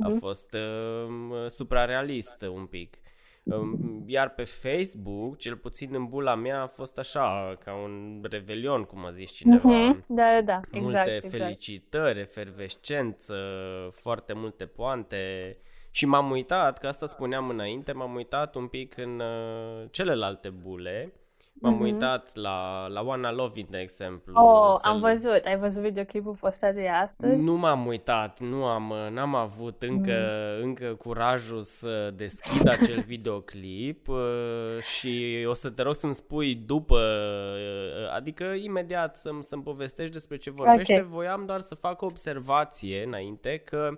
A 0.00 0.08
Mhm. 0.08 0.18
fost 0.18 0.54
uh, 0.54 1.46
suprarealist 1.46 2.42
un 2.54 2.66
pic. 2.66 2.94
Um, 3.44 4.02
Iar 4.06 4.28
pe 4.30 4.42
Facebook, 4.42 5.38
cel 5.38 5.56
puțin 5.56 5.94
în 5.94 6.06
bula 6.06 6.34
mea, 6.34 6.62
a 6.62 6.66
fost 6.66 6.98
așa, 6.98 7.56
ca 7.64 7.74
un 7.74 8.24
revelion, 8.30 8.82
cum 8.84 9.04
a 9.04 9.10
zis 9.10 9.30
cineva. 9.30 9.68
Mhm. 9.68 10.04
Da, 10.08 10.22
da, 10.22 10.40
da, 10.42 10.60
exact, 10.70 10.82
Multe 10.82 11.14
exact. 11.14 11.34
felicitări, 11.34 12.20
efervescență, 12.20 13.36
foarte 13.92 14.32
multe 14.32 14.66
poante. 14.66 15.56
Și 15.90 16.06
m-am 16.06 16.30
uitat, 16.30 16.78
că 16.78 16.86
asta 16.86 17.06
spuneam 17.06 17.48
înainte, 17.48 17.92
m-am 17.92 18.14
uitat 18.14 18.54
un 18.54 18.66
pic 18.66 18.96
în 18.96 19.20
uh, 19.20 19.84
celelalte 19.90 20.48
bule. 20.50 21.12
M-am 21.60 21.72
Mhm. 21.72 21.82
uitat 21.82 22.34
la, 22.34 22.86
la 22.88 23.02
Oana 23.02 23.32
Lovin, 23.32 23.66
de 23.70 23.78
exemplu. 23.78 24.32
Oh, 24.36 24.74
să-l- 24.82 24.90
am 24.90 25.00
văzut. 25.00 25.44
Ai 25.44 25.58
văzut 25.58 25.82
videoclipul 25.82 26.36
postat 26.40 26.74
de 26.74 26.88
astăzi? 26.88 27.42
Nu 27.42 27.56
m-am 27.56 27.86
uitat, 27.86 28.40
nu 28.40 28.64
am, 28.64 28.92
n-am 29.12 29.34
avut 29.34 29.82
încă, 29.82 30.26
Mm. 30.58 30.62
încă 30.62 30.94
curajul 30.94 31.62
să 31.62 32.10
deschid 32.16 32.68
acel 32.68 33.00
videoclip 33.14 34.08
uh, 34.08 34.78
și 34.96 35.44
o 35.48 35.52
să 35.52 35.70
te 35.70 35.82
rog 35.82 35.94
să-mi 35.94 36.14
spui 36.14 36.54
după, 36.54 36.98
uh, 36.98 38.14
adică 38.14 38.44
imediat 38.44 39.16
să-mi, 39.16 39.44
să-mi 39.44 39.62
povestești 39.62 40.12
despre 40.12 40.36
ce 40.36 40.50
vorbește. 40.50 41.00
Ok. 41.00 41.06
Voiam 41.08 41.46
doar 41.46 41.60
să 41.60 41.74
fac 41.74 42.02
o 42.02 42.06
observație 42.06 43.04
înainte 43.04 43.56
că 43.64 43.88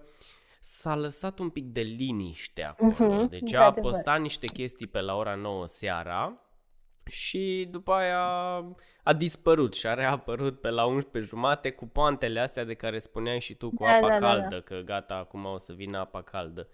s-a 0.61 0.97
lăsat 0.97 1.39
un 1.39 1.49
pic 1.49 1.65
de 1.65 1.81
liniște 1.81 2.63
acolo. 2.63 2.91
Mhm, 2.91 3.29
Deci 3.29 3.55
a 3.55 3.65
într-adevăr. 3.65 3.91
postat 3.91 4.21
niște 4.21 4.47
chestii 4.47 4.87
pe 4.87 5.01
la 5.01 5.15
ora 5.17 5.35
9 5.35 5.67
seara 5.67 6.41
și 7.07 7.69
după 7.71 7.93
aia 7.93 8.21
a 9.03 9.13
dispărut 9.17 9.75
și 9.75 9.87
a 9.87 9.95
reapărut 9.95 10.61
pe 10.61 10.71
la 10.71 10.85
11 10.85 11.31
jumate 11.35 11.71
cu 11.71 11.87
poantele 11.87 12.41
astea 12.41 12.65
de 12.65 12.75
care 12.75 12.99
spuneai 12.99 13.41
și 13.41 13.55
tu 13.55 13.71
cu 13.71 13.85
Da, 13.85 13.91
apa 13.91 14.09
da, 14.09 14.19
da, 14.19 14.19
da. 14.21 14.27
caldă, 14.27 14.61
că 14.61 14.81
gata, 14.85 15.15
acum 15.15 15.45
o 15.45 15.57
să 15.57 15.73
vină 15.73 15.99
apa 15.99 16.23
caldă. 16.23 16.69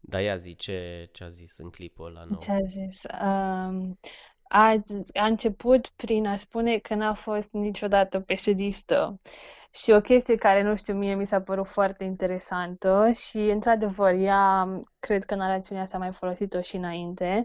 Dar 0.00 0.22
ia 0.22 0.36
zi, 0.36 0.56
ce, 0.56 1.08
ce 1.12 1.24
a 1.24 1.28
zis 1.28 1.58
în 1.58 1.70
clipul 1.70 2.06
ăla 2.06 2.24
nou? 2.24 2.40
Ce 2.40 2.52
a 2.52 2.60
zis? 2.62 3.00
Um, 3.22 3.98
a, 4.48 4.82
a 5.14 5.26
început 5.26 5.88
prin 5.96 6.26
a 6.26 6.36
spune 6.36 6.78
că 6.78 6.94
n-a 6.94 7.14
fost 7.14 7.48
niciodată 7.52 8.20
pesedistă. 8.20 9.20
Și 9.72 9.90
o 9.90 10.00
chestie 10.00 10.34
care, 10.34 10.62
nu 10.62 10.76
știu, 10.76 10.94
mie 10.94 11.14
mi 11.14 11.26
s-a 11.26 11.40
părut 11.42 11.66
foarte 11.66 12.04
interesantă 12.04 13.10
și, 13.12 13.38
într-adevăr, 13.38 14.14
ea, 14.14 14.68
cred 14.98 15.24
că 15.24 15.34
narațiunea 15.34 15.82
asta 15.82 15.96
a 15.96 16.00
mai 16.00 16.12
folosit-o 16.12 16.60
și 16.60 16.76
înainte. 16.76 17.44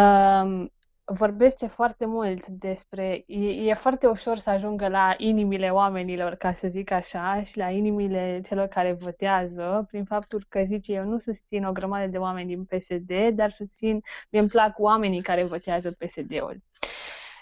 Um, 0.00 0.72
vorbește 1.04 1.66
foarte 1.66 2.06
mult 2.06 2.46
despre... 2.46 3.24
E, 3.26 3.48
e 3.48 3.74
foarte 3.74 4.06
ușor 4.06 4.38
să 4.38 4.50
ajungă 4.50 4.88
la 4.88 5.14
inimile 5.16 5.70
oamenilor, 5.70 6.34
ca 6.34 6.52
să 6.52 6.68
zic 6.68 6.90
așa, 6.90 7.42
și 7.42 7.58
la 7.58 7.70
inimile 7.70 8.40
celor 8.48 8.66
care 8.66 8.92
votează, 8.92 9.86
prin 9.90 10.04
faptul 10.04 10.44
că, 10.48 10.62
zice, 10.64 10.92
eu 10.92 11.04
nu 11.04 11.18
susțin 11.18 11.64
o 11.64 11.72
grămadă 11.72 12.06
de 12.06 12.18
oameni 12.18 12.48
din 12.48 12.64
PSD, 12.64 13.28
dar 13.32 13.50
susțin, 13.50 14.00
mi 14.30 14.38
îmi 14.38 14.48
plac 14.48 14.78
oamenii 14.78 15.22
care 15.22 15.44
votează 15.44 15.90
PSD-ul. 15.90 16.62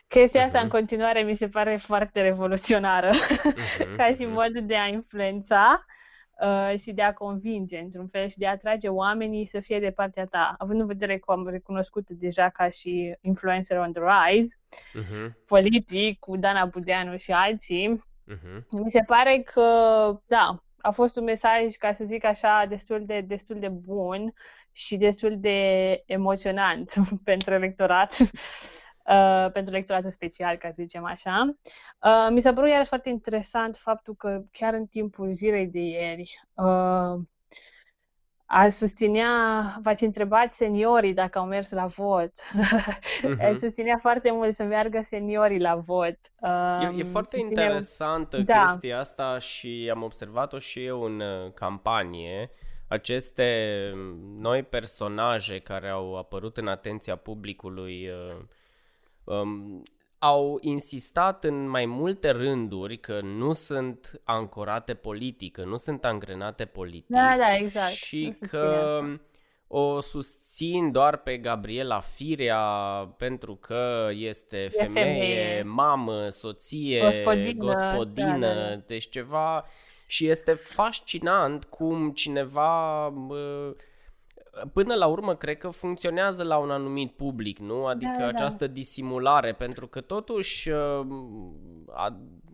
Chestia 0.08 0.44
asta, 0.44 0.58
uh-huh. 0.58 0.62
în 0.62 0.68
continuare, 0.68 1.20
mi 1.22 1.34
se 1.34 1.48
pare 1.48 1.76
foarte 1.76 2.20
revoluționară, 2.20 3.10
uh-huh. 3.10 3.96
ca 3.96 4.12
și 4.12 4.24
mod 4.24 4.58
de 4.58 4.76
a 4.76 4.86
influența 4.86 5.84
uh, 5.86 6.01
și 6.78 6.92
de 6.92 7.02
a 7.02 7.12
convinge, 7.12 7.78
într-un 7.78 8.08
fel, 8.08 8.28
și 8.28 8.38
de 8.38 8.46
a 8.46 8.50
atrage 8.50 8.88
oamenii 8.88 9.46
să 9.46 9.60
fie 9.60 9.80
de 9.80 9.90
partea 9.90 10.26
ta. 10.26 10.54
Având 10.58 10.80
în 10.80 10.86
vedere 10.86 11.18
că 11.18 11.32
am 11.32 11.48
recunoscut 11.48 12.08
deja 12.08 12.48
ca 12.48 12.68
și 12.68 13.16
influencer 13.20 13.78
on 13.78 13.92
the 13.92 14.02
rise, 14.02 14.58
uh-huh. 14.74 15.32
politic, 15.46 16.18
cu 16.18 16.36
Dana 16.36 16.64
Budeanu 16.64 17.16
și 17.16 17.32
alții, 17.32 18.02
uh-huh. 18.32 18.64
mi 18.70 18.90
se 18.90 19.02
pare 19.06 19.38
că, 19.38 19.62
da, 20.26 20.62
a 20.82 20.90
fost 20.90 21.16
un 21.16 21.24
mesaj, 21.24 21.74
ca 21.78 21.92
să 21.92 22.04
zic 22.04 22.24
așa, 22.24 22.64
destul 22.68 23.02
de, 23.06 23.20
destul 23.20 23.58
de 23.58 23.68
bun 23.68 24.34
și 24.72 24.96
destul 24.96 25.40
de 25.40 26.02
emoționant 26.06 26.92
pentru 27.24 27.54
electorat 27.54 28.16
uh, 29.12 29.52
pentru 29.52 29.72
lectoratul 29.72 30.10
special, 30.10 30.56
ca 30.56 30.68
să 30.68 30.74
zicem 30.78 31.04
așa. 31.04 31.56
Uh, 32.02 32.28
mi 32.30 32.40
s-a 32.40 32.52
părut 32.52 32.70
iarăși 32.70 32.88
foarte 32.88 33.08
interesant 33.08 33.76
faptul 33.76 34.14
că 34.14 34.42
chiar 34.50 34.74
în 34.74 34.86
timpul 34.86 35.32
zilei 35.32 35.66
de 35.66 35.80
ieri 35.80 36.40
uh, 36.54 37.20
a 38.54 38.68
susținea, 38.68 39.32
v-ați 39.82 40.04
întrebat 40.04 40.52
seniorii 40.52 41.14
dacă 41.14 41.38
au 41.38 41.46
mers 41.46 41.70
la 41.70 41.86
vot. 41.86 42.32
Uh-huh. 42.32 43.54
susținea 43.64 43.98
foarte 44.00 44.30
mult 44.30 44.54
să 44.54 44.62
meargă 44.62 45.00
seniorii 45.02 45.60
la 45.60 45.76
vot. 45.76 46.18
Uh, 46.40 46.96
e, 46.96 46.98
e 46.98 47.02
foarte 47.02 47.36
susținea... 47.36 47.62
interesantă 47.62 48.38
da. 48.38 48.62
chestia 48.62 48.98
asta 48.98 49.38
și 49.38 49.90
am 49.94 50.02
observat-o 50.02 50.58
și 50.58 50.84
eu 50.84 51.02
în 51.02 51.20
uh, 51.20 51.52
campanie. 51.54 52.50
Aceste 52.88 53.90
noi 54.38 54.62
personaje 54.62 55.58
care 55.58 55.88
au 55.88 56.18
apărut 56.18 56.56
în 56.56 56.66
atenția 56.66 57.16
publicului 57.16 58.08
uh, 58.08 58.36
um, 59.24 59.82
au 60.18 60.58
insistat 60.60 61.44
în 61.44 61.68
mai 61.68 61.86
multe 61.86 62.30
rânduri 62.30 62.98
că 62.98 63.20
nu 63.20 63.52
sunt 63.52 64.20
ancorate 64.24 64.94
politic, 64.94 65.52
că 65.52 65.64
nu 65.64 65.76
sunt 65.76 66.04
angrenate 66.04 66.64
politic. 66.64 67.08
Da, 67.08 67.34
da, 67.38 67.54
exact. 67.54 67.90
Și 67.90 68.34
că 68.48 69.00
o 69.66 70.00
susțin 70.00 70.92
doar 70.92 71.16
pe 71.16 71.36
Gabriela 71.36 72.00
Firea 72.00 72.58
pentru 73.16 73.54
că 73.54 74.08
este 74.12 74.56
e 74.56 74.68
femeie, 74.68 75.04
femeie, 75.04 75.62
mamă, 75.62 76.28
soție, 76.28 77.00
gospodină, 77.00 77.52
gospodină 77.52 78.38
da, 78.38 78.54
da, 78.54 78.68
da. 78.68 78.76
deci 78.86 79.08
ceva... 79.08 79.64
Și 80.06 80.26
este 80.28 80.52
fascinant 80.52 81.64
cum 81.64 82.10
cineva... 82.10 83.12
Uh, 84.52 84.70
până 84.72 84.94
la 84.94 85.06
urmă 85.06 85.34
cred 85.34 85.58
că 85.58 85.68
funcționează 85.68 86.42
la 86.44 86.56
un 86.56 86.70
anumit 86.70 87.16
public, 87.16 87.58
nu? 87.58 87.86
Adică 87.86 88.16
da, 88.18 88.22
da. 88.22 88.28
această 88.28 88.66
disimulare, 88.66 89.52
pentru 89.52 89.86
că 89.86 90.00
totuși 90.00 90.70
uh, 90.70 91.06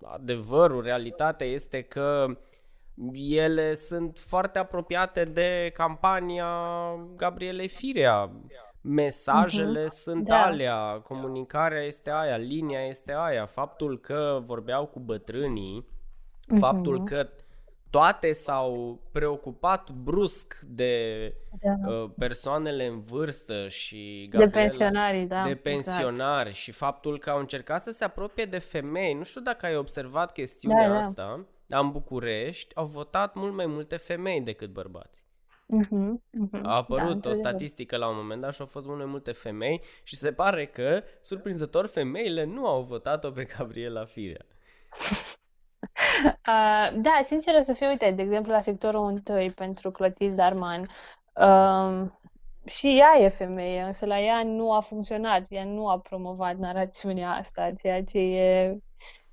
adevărul, 0.02 0.82
realitatea 0.82 1.46
este 1.46 1.82
că 1.82 2.26
ele 3.14 3.74
sunt 3.74 4.18
foarte 4.18 4.58
apropiate 4.58 5.24
de 5.24 5.70
campania 5.74 6.46
Gabrielei 7.16 7.68
Firea. 7.68 8.30
Mesajele 8.80 9.84
uh-huh. 9.84 9.88
sunt 9.88 10.26
da. 10.26 10.42
alea, 10.42 11.00
comunicarea 11.04 11.82
este 11.82 12.10
aia, 12.10 12.36
linia 12.36 12.80
este 12.80 13.14
aia, 13.16 13.46
faptul 13.46 13.98
că 13.98 14.40
vorbeau 14.44 14.86
cu 14.86 15.00
bătrânii, 15.00 15.84
uh-huh. 15.84 16.58
faptul 16.58 17.04
că 17.04 17.28
toate 17.90 18.32
s-au 18.32 19.00
preocupat 19.12 19.90
brusc 19.90 20.60
de 20.66 21.34
da. 21.60 21.92
uh, 21.92 22.10
persoanele 22.18 22.86
în 22.86 23.00
vârstă 23.00 23.68
și 23.68 24.28
Gabriela, 24.30 24.50
de 24.52 24.58
pensionari, 24.58 25.22
da. 25.22 25.42
De 25.42 25.54
pensionari 25.54 26.48
exact. 26.48 26.62
și 26.62 26.72
faptul 26.72 27.18
că 27.18 27.30
au 27.30 27.38
încercat 27.38 27.82
să 27.82 27.90
se 27.90 28.04
apropie 28.04 28.44
de 28.44 28.58
femei. 28.58 29.14
Nu 29.14 29.24
știu 29.24 29.40
dacă 29.40 29.66
ai 29.66 29.76
observat 29.76 30.32
chestiunea 30.32 30.88
da, 30.88 30.92
da. 30.92 30.98
asta, 30.98 31.46
dar 31.66 31.82
în 31.82 31.90
București 31.90 32.76
au 32.76 32.86
votat 32.86 33.34
mult 33.34 33.54
mai 33.54 33.66
multe 33.66 33.96
femei 33.96 34.40
decât 34.40 34.72
bărbați. 34.72 35.26
Uh-huh, 35.76 36.16
uh-huh. 36.16 36.62
A 36.62 36.76
apărut 36.76 37.20
da, 37.20 37.30
o 37.30 37.32
statistică 37.32 37.96
la 37.96 38.08
un 38.08 38.16
moment 38.16 38.40
dat 38.40 38.54
și 38.54 38.60
au 38.60 38.66
fost 38.66 38.86
mult 38.86 38.98
mai 38.98 39.06
multe 39.06 39.32
femei 39.32 39.80
și 40.02 40.16
se 40.16 40.32
pare 40.32 40.66
că, 40.66 41.02
surprinzător, 41.20 41.86
femeile 41.86 42.44
nu 42.44 42.66
au 42.66 42.82
votat-o 42.82 43.30
pe 43.30 43.44
Gabriela 43.56 44.04
Firea. 44.04 44.46
Uh, 46.48 47.00
da, 47.00 47.20
sincer 47.26 47.62
să 47.62 47.72
fiu, 47.72 47.88
uite, 47.88 48.10
de 48.10 48.22
exemplu, 48.22 48.52
la 48.52 48.60
sectorul 48.60 49.06
întâi 49.06 49.50
pentru 49.50 49.90
Clotilde 49.90 50.34
Darman, 50.34 50.88
uh, 51.34 52.10
și 52.68 52.98
ea 52.98 53.24
e 53.24 53.28
femeie, 53.28 53.82
însă 53.82 54.06
la 54.06 54.20
ea 54.20 54.42
nu 54.42 54.72
a 54.72 54.80
funcționat, 54.80 55.46
ea 55.48 55.64
nu 55.64 55.88
a 55.88 55.98
promovat 55.98 56.56
narațiunea 56.56 57.30
asta, 57.30 57.72
ceea 57.80 58.04
ce 58.04 58.18
e, 58.18 58.78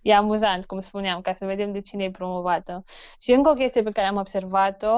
e 0.02 0.14
amuzant, 0.14 0.66
cum 0.66 0.82
spuneam, 0.82 1.22
ca 1.22 1.34
să 1.34 1.46
vedem 1.46 1.72
de 1.72 1.82
cine 1.82 2.04
e 2.04 2.12
promovată. 2.12 2.84
Și 3.20 3.32
încă 3.32 3.50
o 3.50 3.54
chestie 3.54 3.84
pe 3.84 3.92
care 3.92 4.08
am 4.08 4.16
observat-o 4.16 4.94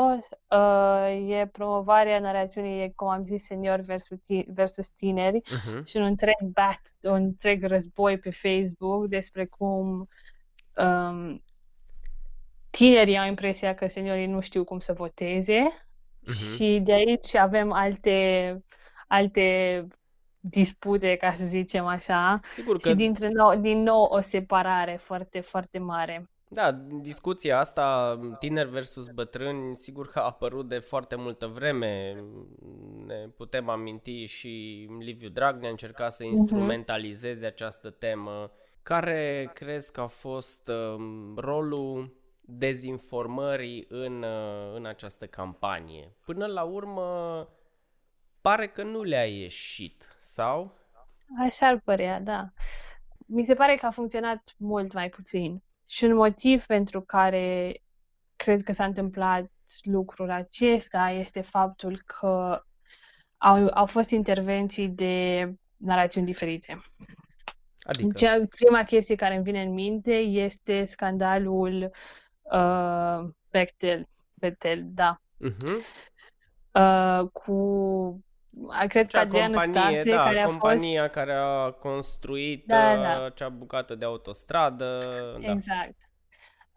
uh, 0.57 1.29
e 1.29 1.49
promovarea 1.51 2.19
narațiunii, 2.19 2.93
cum 2.93 3.07
am 3.07 3.23
zis, 3.23 3.43
senior 3.43 3.79
versus, 3.79 4.17
versus 4.47 4.89
tineri 4.89 5.41
uh-huh. 5.41 5.83
și 5.83 5.97
un 5.97 6.03
întreg 6.03 6.41
bat, 6.53 6.81
un 7.01 7.13
întreg 7.13 7.63
război 7.63 8.17
pe 8.17 8.31
Facebook 8.31 9.07
despre 9.07 9.45
cum 9.45 10.07
um, 10.75 11.43
tinerii 12.77 13.17
au 13.17 13.27
impresia 13.27 13.75
că 13.75 13.87
seniorii 13.87 14.25
nu 14.25 14.39
știu 14.39 14.63
cum 14.63 14.79
să 14.79 14.93
voteze 14.93 15.87
uh-huh. 16.21 16.55
și 16.55 16.79
de 16.83 16.91
aici 16.91 17.35
avem 17.35 17.71
alte, 17.71 18.63
alte 19.07 19.87
dispute, 20.39 21.15
ca 21.15 21.31
să 21.31 21.43
zicem 21.45 21.85
așa, 21.85 22.39
Sigur 22.51 22.77
că... 22.77 22.89
și 22.89 22.95
dintre 22.95 23.29
nou, 23.29 23.55
din 23.55 23.83
nou 23.83 24.03
o 24.03 24.21
separare 24.21 24.99
foarte, 25.03 25.39
foarte 25.39 25.79
mare. 25.79 26.29
Da, 26.49 26.71
discuția 27.01 27.59
asta, 27.59 28.19
tineri 28.39 28.69
versus 28.69 29.07
bătrâni, 29.07 29.75
sigur 29.75 30.07
că 30.07 30.19
a 30.19 30.25
apărut 30.25 30.67
de 30.67 30.79
foarte 30.79 31.15
multă 31.15 31.45
vreme. 31.45 32.23
Ne 33.05 33.27
putem 33.37 33.69
aminti 33.69 34.25
și 34.25 34.85
Liviu 34.99 35.29
Dragnea 35.29 35.67
a 35.67 35.71
încercat 35.71 36.11
să 36.11 36.23
mhm. 36.23 36.35
instrumentalizeze 36.35 37.45
uh-huh. 37.45 37.51
această 37.51 37.89
temă. 37.89 38.51
Care 38.83 39.51
crezi 39.53 39.91
că 39.91 40.01
a 40.01 40.07
fost 40.07 40.67
uh, 40.67 41.03
rolul 41.35 42.16
dezinformării 42.49 43.85
în, 43.89 44.23
uh, 44.23 44.73
în 44.73 44.85
această 44.85 45.27
campanie. 45.27 46.15
Până 46.25 46.45
la 46.45 46.63
urmă, 46.63 47.49
pare 48.41 48.67
că 48.67 48.83
nu 48.83 49.03
le-a 49.03 49.25
ieșit, 49.25 50.17
sau? 50.19 50.73
Așa 51.45 51.67
ar 51.67 51.79
părea, 51.83 52.19
da. 52.19 52.49
Mi 53.25 53.45
se 53.45 53.53
pare 53.53 53.75
că 53.75 53.85
a 53.85 53.91
funcționat 53.91 54.53
mult 54.57 54.93
mai 54.93 55.09
puțin. 55.09 55.63
Și 55.85 56.03
un 56.03 56.15
motiv 56.15 56.65
pentru 56.65 57.01
care 57.01 57.77
cred 58.35 58.63
că 58.63 58.71
s-a 58.71 58.85
întâmplat 58.85 59.51
lucrul 59.81 60.31
acesta 60.31 61.09
este 61.09 61.41
faptul 61.41 62.01
că 62.05 62.63
au, 63.37 63.67
au 63.73 63.85
fost 63.85 64.09
intervenții 64.09 64.87
de 64.87 65.53
narațiuni 65.77 66.25
diferite. 66.25 66.77
Adică? 67.79 68.13
Cea, 68.15 68.45
prima 68.49 68.83
chestie 68.83 69.15
care 69.15 69.35
îmi 69.35 69.43
vine 69.43 69.61
în 69.61 69.73
minte 69.73 70.13
este 70.15 70.85
scandalul 70.85 71.83
uh, 71.83 71.89
Bechtel, 73.51 74.07
Bechtel, 74.33 74.83
da. 74.85 75.21
Uh-huh. 75.45 75.77
Uh, 76.71 77.29
cu 77.31 78.23
cred 78.87 79.07
că 79.07 79.17
Adrian 79.17 79.51
companie, 79.51 79.97
Stase, 79.97 80.09
da, 80.09 80.23
care 80.23 80.41
a 80.41 80.45
compania 80.45 81.01
fost... 81.01 81.13
care 81.13 81.33
a 81.33 81.69
construit 81.69 82.65
da, 82.65 82.91
uh, 82.91 83.01
da. 83.01 83.25
acea 83.25 83.49
bucată 83.49 83.95
de 83.95 84.05
autostradă. 84.05 84.99
Da. 85.41 85.51
Exact. 85.51 85.95
Da. 85.99 86.06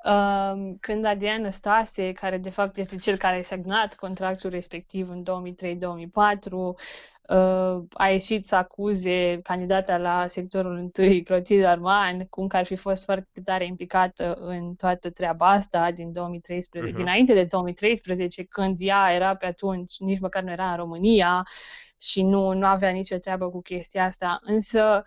Uh, 0.04 0.74
când 0.80 1.04
Adrian 1.04 1.50
Stase, 1.50 2.12
care 2.12 2.38
de 2.38 2.50
fapt 2.50 2.76
este 2.76 2.96
cel 2.96 3.16
care 3.16 3.38
a 3.38 3.42
semnat 3.42 3.94
contractul 3.94 4.50
respectiv 4.50 5.10
în 5.10 5.22
2003-2004, 5.22 6.50
uh, 6.50 7.82
a 7.90 8.08
ieșit 8.08 8.46
să 8.46 8.54
acuze 8.54 9.40
candidata 9.42 9.96
la 9.96 10.26
sectorul 10.26 10.76
întâi, 10.76 11.22
Clotilde 11.22 11.66
Arman, 11.66 12.26
cum 12.26 12.46
că 12.46 12.56
ar 12.56 12.64
fi 12.64 12.76
fost 12.76 13.04
foarte 13.04 13.40
tare 13.44 13.64
implicată 13.64 14.34
în 14.34 14.74
toată 14.74 15.10
treaba 15.10 15.48
asta 15.48 15.90
din 15.90 16.12
2013, 16.12 16.90
uh-huh. 16.90 16.94
Mhm. 16.94 17.04
dinainte 17.04 17.34
de 17.34 17.44
2013, 17.44 18.44
când 18.44 18.76
ea 18.80 19.12
era 19.14 19.36
pe 19.36 19.46
atunci, 19.46 19.98
nici 19.98 20.20
măcar 20.20 20.42
nu 20.42 20.50
era 20.50 20.70
în 20.70 20.76
România, 20.76 21.46
și 22.00 22.22
nu, 22.22 22.52
nu 22.52 22.66
avea 22.66 22.90
nicio 22.90 23.16
treabă 23.16 23.50
cu 23.50 23.60
chestia 23.62 24.04
asta. 24.04 24.38
Însă 24.42 25.02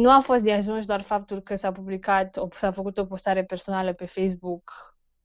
nu 0.00 0.10
a 0.10 0.20
fost 0.20 0.42
de 0.42 0.52
ajuns 0.52 0.84
doar 0.86 1.00
faptul 1.00 1.40
că 1.40 1.54
s-a 1.54 1.72
publicat, 1.72 2.38
s-a 2.56 2.70
făcut 2.70 2.98
o 2.98 3.04
postare 3.04 3.44
personală 3.44 3.92
pe 3.92 4.06
Facebook 4.06 4.72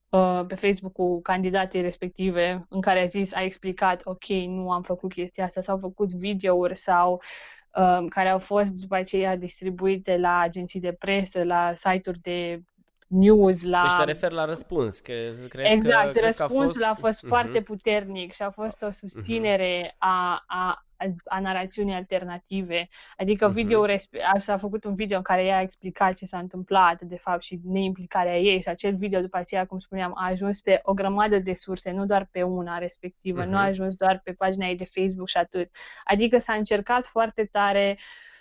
uh, 0.09 0.45
pe 0.47 0.55
Facebook 0.55 0.93
cu 0.93 1.21
candidații 1.21 1.81
respective 1.81 2.65
în 2.69 2.81
care 2.81 3.01
a 3.01 3.07
zis, 3.07 3.33
a 3.33 3.41
explicat, 3.41 4.01
ok, 4.03 4.27
nu 4.27 4.71
am 4.71 4.81
făcut 4.81 5.13
chestia 5.13 5.43
asta, 5.43 5.61
s-au 5.61 5.77
făcut 5.77 6.13
videouri 6.13 6.75
sau 6.75 7.21
uh, 7.75 8.05
care 8.09 8.29
au 8.29 8.39
fost 8.39 8.69
după 8.69 8.95
aceea 8.95 9.35
distribuite 9.35 10.17
la 10.17 10.39
agenții 10.39 10.79
de 10.79 10.93
presă, 10.93 11.43
la 11.43 11.73
site-uri 11.75 12.19
de 12.19 12.61
news, 13.07 13.63
la... 13.63 13.81
Deci 13.81 13.97
te 13.97 14.11
referi 14.11 14.33
la 14.33 14.45
răspuns, 14.45 14.99
că 14.99 15.13
crezi 15.49 15.73
Exact, 15.73 16.13
că, 16.13 16.19
răspunsul 16.19 16.57
că 16.57 16.63
a 16.63 16.67
fost, 16.67 16.83
a 16.83 16.97
fost 16.99 17.25
uh-huh. 17.25 17.27
foarte 17.27 17.61
puternic 17.61 18.33
și 18.33 18.41
a 18.41 18.49
fost 18.49 18.81
o 18.81 18.91
susținere 18.91 19.87
uh-huh. 19.87 19.97
a, 19.97 20.43
a, 20.47 20.85
a 21.25 21.39
narațiunii 21.39 21.93
alternative. 21.93 22.89
Adică 23.17 23.49
uh-huh. 23.49 23.53
video 23.53 23.85
s-a 24.37 24.57
făcut 24.57 24.83
un 24.83 24.95
video 24.95 25.17
în 25.17 25.23
care 25.23 25.45
ea 25.45 25.57
a 25.57 25.61
explicat 25.61 26.13
ce 26.13 26.25
s-a 26.25 26.37
întâmplat, 26.37 27.01
de 27.01 27.17
fapt, 27.17 27.41
și 27.41 27.59
neimplicarea 27.63 28.39
ei 28.39 28.61
și 28.61 28.67
acel 28.67 28.95
video, 28.95 29.21
după 29.21 29.37
aceea, 29.37 29.65
cum 29.65 29.79
spuneam, 29.79 30.11
a 30.15 30.25
ajuns 30.25 30.61
pe 30.61 30.79
o 30.83 30.93
grămadă 30.93 31.39
de 31.39 31.53
surse, 31.53 31.91
nu 31.91 32.05
doar 32.05 32.27
pe 32.31 32.43
una 32.43 32.77
respectivă, 32.77 33.43
uh-huh. 33.43 33.47
nu 33.47 33.57
a 33.57 33.63
ajuns 33.63 33.95
doar 33.95 34.21
pe 34.23 34.33
pagina 34.33 34.67
ei 34.67 34.75
de 34.75 34.85
Facebook 34.85 35.27
și 35.27 35.37
atât. 35.37 35.69
Adică 36.03 36.37
s-a 36.37 36.53
încercat 36.53 37.05
foarte 37.05 37.45
tare 37.45 37.97
uh, 37.97 38.32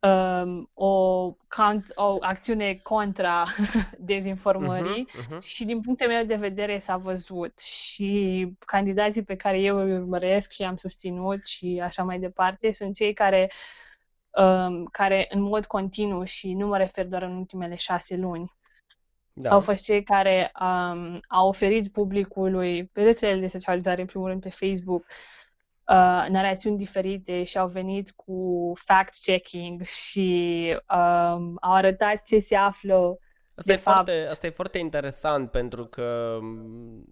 um, 0.00 0.70
o, 0.74 1.36
count, 1.48 1.92
o 1.94 2.16
acțiune 2.20 2.80
contra 2.82 3.44
dezinformării 3.98 5.08
uh-huh, 5.08 5.36
uh-huh. 5.36 5.40
și 5.40 5.64
din 5.64 5.80
punctul 5.80 6.06
meu 6.06 6.24
de 6.24 6.34
vedere 6.34 6.78
s-a 6.78 6.96
văzut 6.96 7.58
și 7.58 8.46
candidații 8.66 9.22
pe 9.22 9.36
care 9.36 9.58
eu 9.58 9.76
îi 9.76 9.92
urmăresc 9.92 10.52
și 10.52 10.62
am 10.62 10.76
susținut 10.76 11.44
și 11.44 11.80
așa 11.82 12.02
mai 12.02 12.18
departe 12.18 12.72
sunt 12.72 12.94
cei 12.94 13.12
care, 13.12 13.50
um, 14.30 14.84
care 14.84 15.26
în 15.28 15.40
mod 15.40 15.66
continuu 15.66 16.24
și 16.24 16.52
nu 16.52 16.66
mă 16.66 16.76
refer 16.76 17.06
doar 17.06 17.22
în 17.22 17.36
ultimele 17.36 17.74
șase 17.74 18.16
luni 18.16 18.52
da. 19.32 19.50
au 19.50 19.60
fost 19.60 19.84
cei 19.84 20.02
care 20.02 20.52
um, 20.60 21.20
au 21.28 21.48
oferit 21.48 21.92
publicului 21.92 22.84
pe 22.84 23.02
rețelele 23.02 23.40
de 23.40 23.46
socializare, 23.46 24.00
în 24.00 24.06
primul 24.06 24.28
rând 24.28 24.42
pe 24.42 24.50
Facebook, 24.50 25.00
uh, 25.00 25.39
narațiuni 26.28 26.76
diferite 26.76 27.44
și 27.44 27.58
au 27.58 27.68
venit 27.68 28.10
cu 28.10 28.72
fact-checking 28.76 29.82
și 29.82 30.66
um, 30.76 31.56
au 31.60 31.72
arătat 31.72 32.22
ce 32.24 32.38
se 32.38 32.56
află 32.56 33.18
Asta, 33.54 33.72
de 33.72 33.72
e 33.72 33.82
fapt. 33.82 33.94
foarte, 33.96 34.26
asta 34.30 34.46
e 34.46 34.50
foarte 34.50 34.78
interesant 34.78 35.50
pentru 35.50 35.84
că 35.84 36.38
mm, 36.40 37.08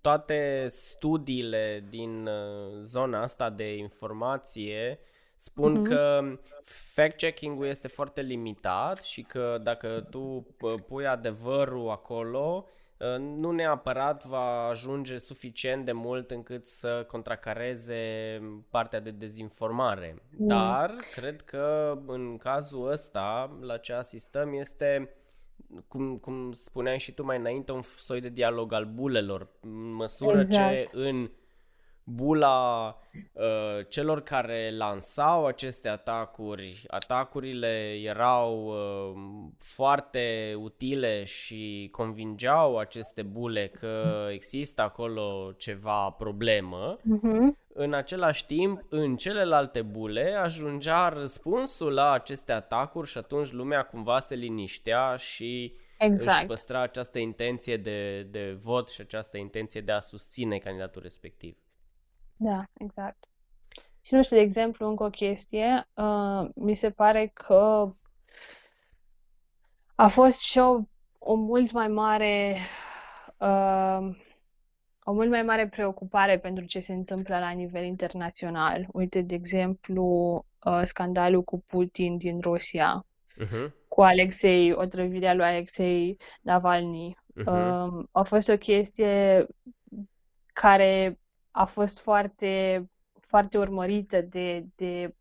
toate 0.00 0.66
studiile 0.68 1.84
din 1.88 2.26
uh, 2.26 2.80
zona 2.80 3.22
asta 3.22 3.50
de 3.50 3.76
informație 3.76 4.98
spun 5.36 5.80
mm-hmm. 5.80 5.88
că 5.88 6.22
fact-checking-ul 6.64 7.66
este 7.66 7.88
foarte 7.88 8.20
limitat 8.20 9.02
și 9.02 9.22
că 9.22 9.58
dacă 9.62 10.06
tu 10.10 10.46
uh, 10.60 10.74
pui 10.86 11.06
adevărul 11.06 11.90
acolo, 11.90 12.66
Uh, 12.66 12.81
nu 13.18 13.50
neapărat 13.50 14.24
va 14.24 14.66
ajunge 14.70 15.18
suficient 15.18 15.84
de 15.84 15.92
mult 15.92 16.30
încât 16.30 16.66
să 16.66 17.04
contracareze 17.08 17.96
partea 18.70 19.00
de 19.00 19.10
dezinformare. 19.10 20.22
Mm. 20.36 20.46
Dar 20.46 20.94
cred 21.14 21.42
că 21.42 21.98
în 22.06 22.36
cazul 22.36 22.90
ăsta, 22.90 23.58
la 23.60 23.76
ce 23.76 23.92
asistăm, 23.92 24.52
este 24.52 25.14
cum, 25.88 26.16
cum 26.16 26.52
spuneai 26.52 26.98
și 26.98 27.12
tu 27.12 27.24
mai 27.24 27.38
înainte, 27.38 27.72
un 27.72 27.82
soi 27.82 28.20
de 28.20 28.28
dialog 28.28 28.72
al 28.72 28.84
bulelor, 28.84 29.48
în 29.60 29.92
măsură 29.92 30.40
exact. 30.40 30.72
ce 30.72 30.88
în 30.92 31.30
bula 32.04 32.86
uh, 33.32 33.86
celor 33.88 34.22
care 34.22 34.72
lansau 34.76 35.46
aceste 35.46 35.88
atacuri. 35.88 36.84
Atacurile 36.86 38.00
erau 38.04 38.66
uh, 38.66 39.20
foarte 39.58 40.54
utile 40.58 41.24
și 41.24 41.88
convingeau 41.92 42.78
aceste 42.78 43.22
bule 43.22 43.66
că 43.66 44.26
există 44.30 44.82
acolo 44.82 45.52
ceva 45.56 46.10
problemă. 46.10 46.96
Uh-huh. 46.96 47.60
În 47.74 47.92
același 47.92 48.46
timp, 48.46 48.82
în 48.88 49.16
celelalte 49.16 49.82
bule 49.82 50.34
ajungea 50.42 51.08
răspunsul 51.08 51.92
la 51.92 52.12
aceste 52.12 52.52
atacuri 52.52 53.08
și 53.08 53.18
atunci 53.18 53.52
lumea 53.52 53.82
cumva 53.82 54.18
se 54.18 54.34
liniștea 54.34 55.16
și 55.16 55.74
exact. 55.98 56.38
își 56.38 56.46
păstra 56.46 56.80
această 56.80 57.18
intenție 57.18 57.76
de, 57.76 58.22
de 58.22 58.56
vot 58.62 58.88
și 58.88 59.00
această 59.00 59.36
intenție 59.36 59.80
de 59.80 59.92
a 59.92 60.00
susține 60.00 60.58
candidatul 60.58 61.02
respectiv. 61.02 61.56
Da, 62.42 62.64
exact. 62.78 63.24
Și 64.04 64.14
nu 64.14 64.22
știu, 64.22 64.36
de 64.36 64.42
exemplu, 64.42 64.88
încă 64.88 65.04
o 65.04 65.10
chestie, 65.10 65.88
uh, 65.94 66.48
mi 66.54 66.74
se 66.74 66.90
pare 66.90 67.30
că 67.34 67.92
a 69.94 70.08
fost 70.08 70.40
și 70.40 70.58
o, 70.58 70.80
o 71.18 71.34
mult 71.34 71.72
mai 71.72 71.88
mare 71.88 72.56
uh, 73.38 74.16
o 75.04 75.12
mult 75.12 75.30
mai 75.30 75.42
mare 75.42 75.68
preocupare 75.68 76.38
pentru 76.38 76.64
ce 76.64 76.80
se 76.80 76.92
întâmplă 76.92 77.38
la 77.38 77.50
nivel 77.50 77.84
internațional. 77.84 78.86
Uite, 78.92 79.20
de 79.20 79.34
exemplu, 79.34 80.04
uh, 80.64 80.82
scandalul 80.84 81.42
cu 81.42 81.64
Putin 81.66 82.16
din 82.16 82.40
Rusia, 82.40 83.06
uh-huh. 83.44 83.72
cu 83.88 84.02
Alexei, 84.02 84.72
otrăvirea 84.72 85.34
lui 85.34 85.44
Alexei 85.44 86.16
Navalny. 86.40 87.16
Uh-huh. 87.40 87.46
Uh, 87.46 88.04
a 88.12 88.22
fost 88.22 88.48
o 88.48 88.56
chestie 88.56 89.46
care 90.52 91.18
a 91.52 91.64
fost 91.64 91.98
foarte, 91.98 92.84
foarte 93.20 93.58
urmărită 93.58 94.20
de, 94.20 94.64
de 94.74 95.14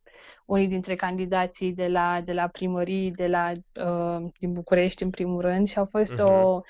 unii 0.46 0.68
dintre 0.68 0.96
candidații 0.96 1.74
de 1.74 1.88
la, 1.88 2.22
de 2.22 2.34
la 2.34 2.48
primării, 2.48 3.12
de 3.12 3.28
la, 3.28 3.52
uh, 3.86 4.30
din 4.40 4.54
București, 4.54 5.04
în 5.04 5.10
primul 5.10 5.42
rând, 5.42 5.68
și 5.68 5.80
a 5.80 5.86
fost 5.86 6.14
uh-huh. 6.14 6.26
o, 6.26 6.62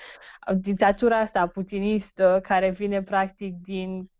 o 0.50 0.54
dictatura 0.54 1.18
asta 1.18 1.46
putinistă 1.46 2.40
care 2.42 2.70
vine 2.70 3.02
practic 3.02 3.54
din 3.54 4.10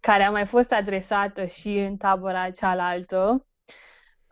care 0.00 0.22
a 0.22 0.30
mai 0.30 0.46
fost 0.46 0.72
adresată 0.72 1.46
și 1.46 1.78
în 1.78 1.96
tabăra 1.96 2.50
cealaltă. 2.50 3.46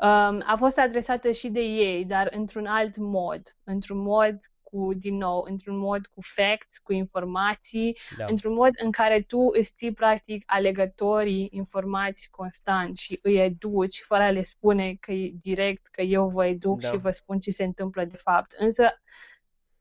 Um, 0.00 0.42
a 0.46 0.54
fost 0.58 0.78
adresată 0.78 1.30
și 1.30 1.48
de 1.48 1.60
ei, 1.60 2.04
dar 2.04 2.28
într-un 2.30 2.66
alt 2.66 2.96
mod, 2.96 3.42
într-un 3.64 3.98
mod 3.98 4.38
cu, 4.70 4.94
din 4.94 5.16
nou, 5.16 5.44
într-un 5.48 5.76
mod 5.78 6.06
cu 6.06 6.20
facts, 6.20 6.78
cu 6.78 6.92
informații, 6.92 7.98
da. 8.16 8.24
într-un 8.28 8.54
mod 8.54 8.70
în 8.82 8.90
care 8.90 9.20
tu 9.20 9.38
îți 9.38 9.72
ții 9.74 9.92
practic 9.92 10.42
alegătorii 10.46 11.48
informați 11.50 12.28
constant 12.30 12.96
și 12.96 13.18
îi 13.22 13.38
educi 13.38 14.04
fără 14.06 14.22
a 14.22 14.30
le 14.30 14.42
spune 14.42 14.94
că 15.00 15.12
e 15.12 15.32
direct 15.42 15.86
că 15.86 16.02
eu 16.02 16.28
vă 16.28 16.46
educ 16.46 16.80
da. 16.80 16.90
și 16.90 16.96
vă 16.96 17.10
spun 17.10 17.38
ce 17.38 17.50
se 17.50 17.64
întâmplă 17.64 18.04
de 18.04 18.16
fapt. 18.16 18.52
Însă 18.52 19.02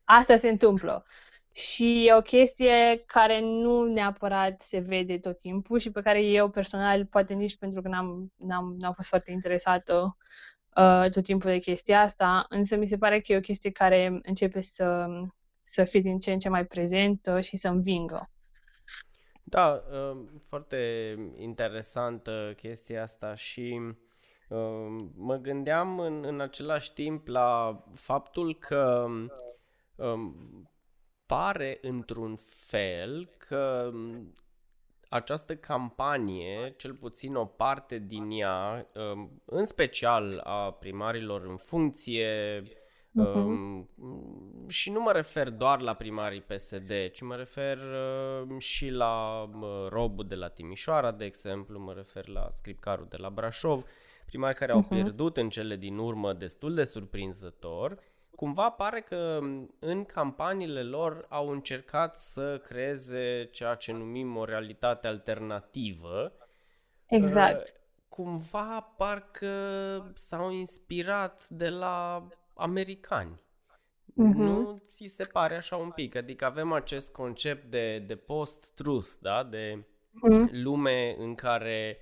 asta 0.04 0.36
se 0.36 0.48
întâmplă. 0.48 1.06
Și 1.52 2.06
e 2.06 2.14
o 2.14 2.20
chestie 2.22 3.02
care 3.06 3.40
nu 3.40 3.84
neapărat 3.84 4.62
se 4.62 4.78
vede 4.78 5.18
tot 5.18 5.38
timpul 5.38 5.78
și 5.78 5.90
pe 5.90 6.00
care 6.00 6.22
eu 6.22 6.50
personal, 6.50 7.06
poate 7.06 7.34
nici 7.34 7.56
pentru 7.56 7.82
că 7.82 7.88
n-am, 7.88 8.32
n-am, 8.36 8.76
n-am 8.78 8.92
fost 8.92 9.08
foarte 9.08 9.30
interesată 9.30 10.16
uh, 10.76 11.10
tot 11.10 11.22
timpul 11.22 11.50
de 11.50 11.58
chestia 11.58 12.00
asta, 12.00 12.46
însă 12.48 12.76
mi 12.76 12.86
se 12.86 12.96
pare 12.96 13.20
că 13.20 13.32
e 13.32 13.36
o 13.36 13.40
chestie 13.40 13.70
care 13.70 14.20
începe 14.22 14.60
să, 14.60 15.06
să 15.62 15.84
fie 15.84 16.00
din 16.00 16.18
ce 16.18 16.32
în 16.32 16.38
ce 16.38 16.48
mai 16.48 16.66
prezentă 16.66 17.40
și 17.40 17.56
să 17.56 17.68
învingă. 17.68 18.30
Da, 19.42 19.82
uh, 19.90 20.18
foarte 20.48 21.14
interesantă 21.36 22.52
chestia 22.56 23.02
asta 23.02 23.34
și 23.34 23.80
uh, 24.48 24.96
mă 25.16 25.36
gândeam 25.36 25.98
în, 25.98 26.24
în 26.24 26.40
același 26.40 26.92
timp 26.92 27.26
la 27.26 27.82
faptul 27.94 28.58
că 28.58 29.06
um, 29.96 30.36
pare 31.26 31.78
într-un 31.82 32.36
fel 32.66 33.30
că 33.36 33.90
această 35.08 35.56
campanie, 35.56 36.74
cel 36.76 36.94
puțin 36.94 37.34
o 37.34 37.44
parte 37.44 37.98
din 37.98 38.30
ea, 38.30 38.86
um, 39.12 39.42
în 39.44 39.64
special 39.64 40.40
a 40.44 40.70
primarilor 40.72 41.46
în 41.46 41.56
funcție, 41.56 42.62
uh-huh. 42.62 43.86
și 44.66 44.90
nu 44.90 45.00
mă 45.00 45.12
refer 45.12 45.50
doar 45.50 45.80
la 45.80 45.94
primarii 45.94 46.40
PSD, 46.40 46.90
ci 47.12 47.20
mă 47.20 47.34
refer 47.34 47.78
um, 48.48 48.58
și 48.58 48.88
la 48.88 49.44
Robu 49.88 50.22
de 50.22 50.34
la 50.34 50.48
Timișoara, 50.48 51.12
de 51.12 51.24
exemplu, 51.24 51.78
mă 51.78 51.92
refer 51.92 52.28
la 52.28 52.48
Scripcarul 52.50 53.06
de 53.08 53.16
la 53.16 53.30
Brașov, 53.30 53.84
primari 54.26 54.54
care 54.54 54.72
au 54.72 54.82
uh-huh. 54.82 54.88
pierdut 54.88 55.36
în 55.36 55.48
cele 55.48 55.76
din 55.76 55.98
urmă 55.98 56.32
destul 56.32 56.74
de 56.74 56.84
surprinzător 56.84 57.98
cumva 58.38 58.70
pare 58.70 59.00
că 59.00 59.40
în 59.78 60.04
campaniile 60.04 60.82
lor 60.82 61.26
au 61.28 61.48
încercat 61.48 62.16
să 62.16 62.58
creeze 62.58 63.48
ceea 63.52 63.74
ce 63.74 63.92
numim 63.92 64.36
o 64.36 64.44
realitate 64.44 65.06
alternativă. 65.06 66.32
Exact. 67.06 67.68
Uh, 67.68 67.74
cumva 68.08 68.94
parcă 68.96 69.50
s-au 70.14 70.50
inspirat 70.50 71.48
de 71.48 71.68
la 71.68 72.28
americani. 72.54 73.42
Uh-huh. 74.06 74.34
Nu 74.34 74.82
ți 74.84 75.06
se 75.06 75.24
pare 75.24 75.56
așa 75.56 75.76
un 75.76 75.90
pic? 75.90 76.14
Adică 76.14 76.44
avem 76.44 76.72
acest 76.72 77.12
concept 77.12 77.70
de, 77.70 77.98
de 77.98 78.16
post-truth, 78.16 79.10
da? 79.20 79.44
de 79.44 79.84
uh-huh. 79.84 80.50
lume 80.50 81.16
în 81.18 81.34
care 81.34 81.98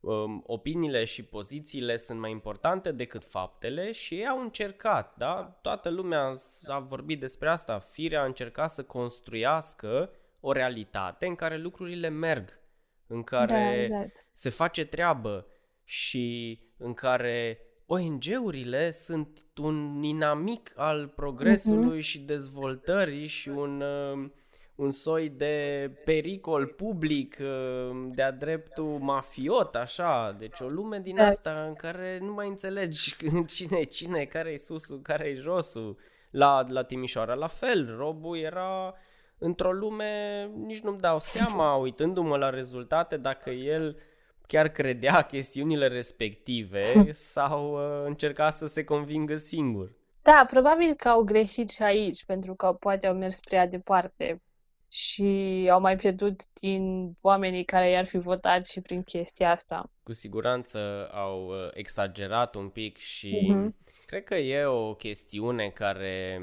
um, 0.00 0.42
opiniile 0.46 1.04
și 1.04 1.24
pozițiile 1.24 1.96
sunt 1.96 2.18
mai 2.18 2.30
importante 2.30 2.92
decât 2.92 3.24
faptele 3.24 3.92
și 3.92 4.14
ei 4.14 4.26
au 4.26 4.40
încercat, 4.40 5.14
da? 5.16 5.58
Toată 5.62 5.88
lumea 5.90 6.32
a 6.66 6.78
vorbit 6.78 7.20
despre 7.20 7.48
asta. 7.48 7.78
Firea 7.78 8.22
a 8.22 8.26
încercat 8.26 8.70
să 8.70 8.82
construiască 8.82 10.10
o 10.40 10.52
realitate 10.52 11.26
în 11.26 11.34
care 11.34 11.56
lucrurile 11.56 12.08
merg, 12.08 12.60
în 13.06 13.22
care 13.22 13.52
da, 13.52 13.82
exact. 13.82 14.26
se 14.32 14.50
face 14.50 14.84
treabă 14.84 15.46
și 15.84 16.58
în 16.76 16.94
care 16.94 17.64
ONG-urile 17.86 18.90
sunt 18.90 19.44
un 19.56 20.02
inamic 20.02 20.72
al 20.76 21.08
progresului 21.08 21.98
uh-huh. 21.98 22.04
și 22.04 22.18
dezvoltării 22.18 23.26
și 23.26 23.48
un, 23.48 23.80
uh, 23.80 24.30
un 24.80 24.90
soi 24.90 25.28
de 25.28 25.90
pericol 26.04 26.66
public 26.66 27.36
uh, 27.40 28.08
de-a 28.14 28.30
dreptul 28.30 28.98
mafiot, 29.00 29.74
așa. 29.74 30.34
Deci 30.38 30.60
o 30.60 30.66
lume 30.66 30.98
din 30.98 31.14
da. 31.14 31.26
asta 31.26 31.64
în 31.68 31.74
care 31.74 32.18
nu 32.20 32.32
mai 32.32 32.48
înțelegi 32.48 33.16
cine 33.56 33.78
e 33.78 33.84
cine, 33.84 34.24
care 34.24 34.50
e 34.50 34.58
susul, 34.58 35.00
care 35.02 35.28
e 35.28 35.34
josul. 35.34 35.98
La, 36.30 36.64
la 36.68 36.82
Timișoara 36.82 37.34
la 37.34 37.46
fel, 37.46 37.96
Robu 37.96 38.36
era 38.36 38.94
într-o 39.38 39.72
lume, 39.72 40.44
nici 40.54 40.80
nu-mi 40.80 41.00
dau 41.00 41.18
seama, 41.18 41.74
uitându-mă 41.84 42.36
la 42.36 42.50
rezultate, 42.50 43.16
dacă 43.16 43.50
el 43.50 43.96
chiar 44.46 44.68
credea 44.68 45.22
chestiunile 45.22 45.86
respective 45.86 46.84
sau 47.34 47.72
uh, 47.72 48.06
încerca 48.06 48.50
să 48.50 48.66
se 48.66 48.84
convingă 48.84 49.36
singur. 49.36 49.92
Da, 50.22 50.46
probabil 50.50 50.94
că 50.94 51.08
au 51.08 51.22
greșit 51.22 51.70
și 51.70 51.82
aici, 51.82 52.24
pentru 52.24 52.54
că 52.54 52.72
poate 52.72 53.06
au 53.06 53.14
mers 53.14 53.40
prea 53.40 53.66
departe 53.66 54.40
și 54.92 55.68
au 55.72 55.80
mai 55.80 55.96
pierdut 55.96 56.40
din 56.52 57.12
oamenii 57.20 57.64
care 57.64 57.90
i-ar 57.90 58.06
fi 58.06 58.18
votat 58.18 58.66
și 58.66 58.80
prin 58.80 59.02
chestia 59.02 59.50
asta. 59.50 59.90
Cu 60.02 60.12
siguranță 60.12 61.08
au 61.12 61.46
uh, 61.46 61.68
exagerat 61.72 62.54
un 62.54 62.68
pic 62.68 62.96
și 62.96 63.52
uh-huh. 63.54 64.04
cred 64.06 64.24
că 64.24 64.34
e 64.34 64.64
o 64.64 64.94
chestiune 64.94 65.68
care 65.68 66.40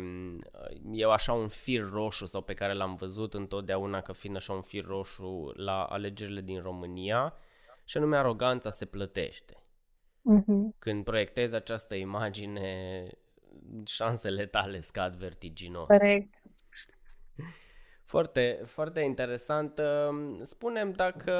uh, 0.71 0.99
e 0.99 1.05
așa 1.11 1.33
un 1.33 1.47
fir 1.47 1.89
roșu 1.89 2.25
sau 2.25 2.41
pe 2.41 2.53
care 2.53 2.73
l-am 2.73 2.95
văzut 2.95 3.33
întotdeauna 3.33 4.01
că 4.01 4.13
fiind 4.13 4.35
așa 4.35 4.53
un 4.53 4.61
fir 4.61 4.85
roșu 4.85 5.53
la 5.55 5.83
alegerile 5.83 6.41
din 6.41 6.61
România 6.61 7.33
și 7.85 7.97
anume 7.97 8.17
aroganța 8.17 8.69
se 8.69 8.85
plătește. 8.85 9.53
Uh-huh. 9.55 10.77
Când 10.79 11.03
proiectezi 11.03 11.55
această 11.55 11.95
imagine, 11.95 13.03
șansele 13.85 14.45
tale 14.45 14.79
scad 14.79 15.15
vertiginos. 15.15 15.87
Corect. 15.87 16.33
Foarte, 18.07 18.61
foarte 18.65 18.99
interesant. 18.99 19.81
Spunem 20.41 20.91
dacă 20.91 21.33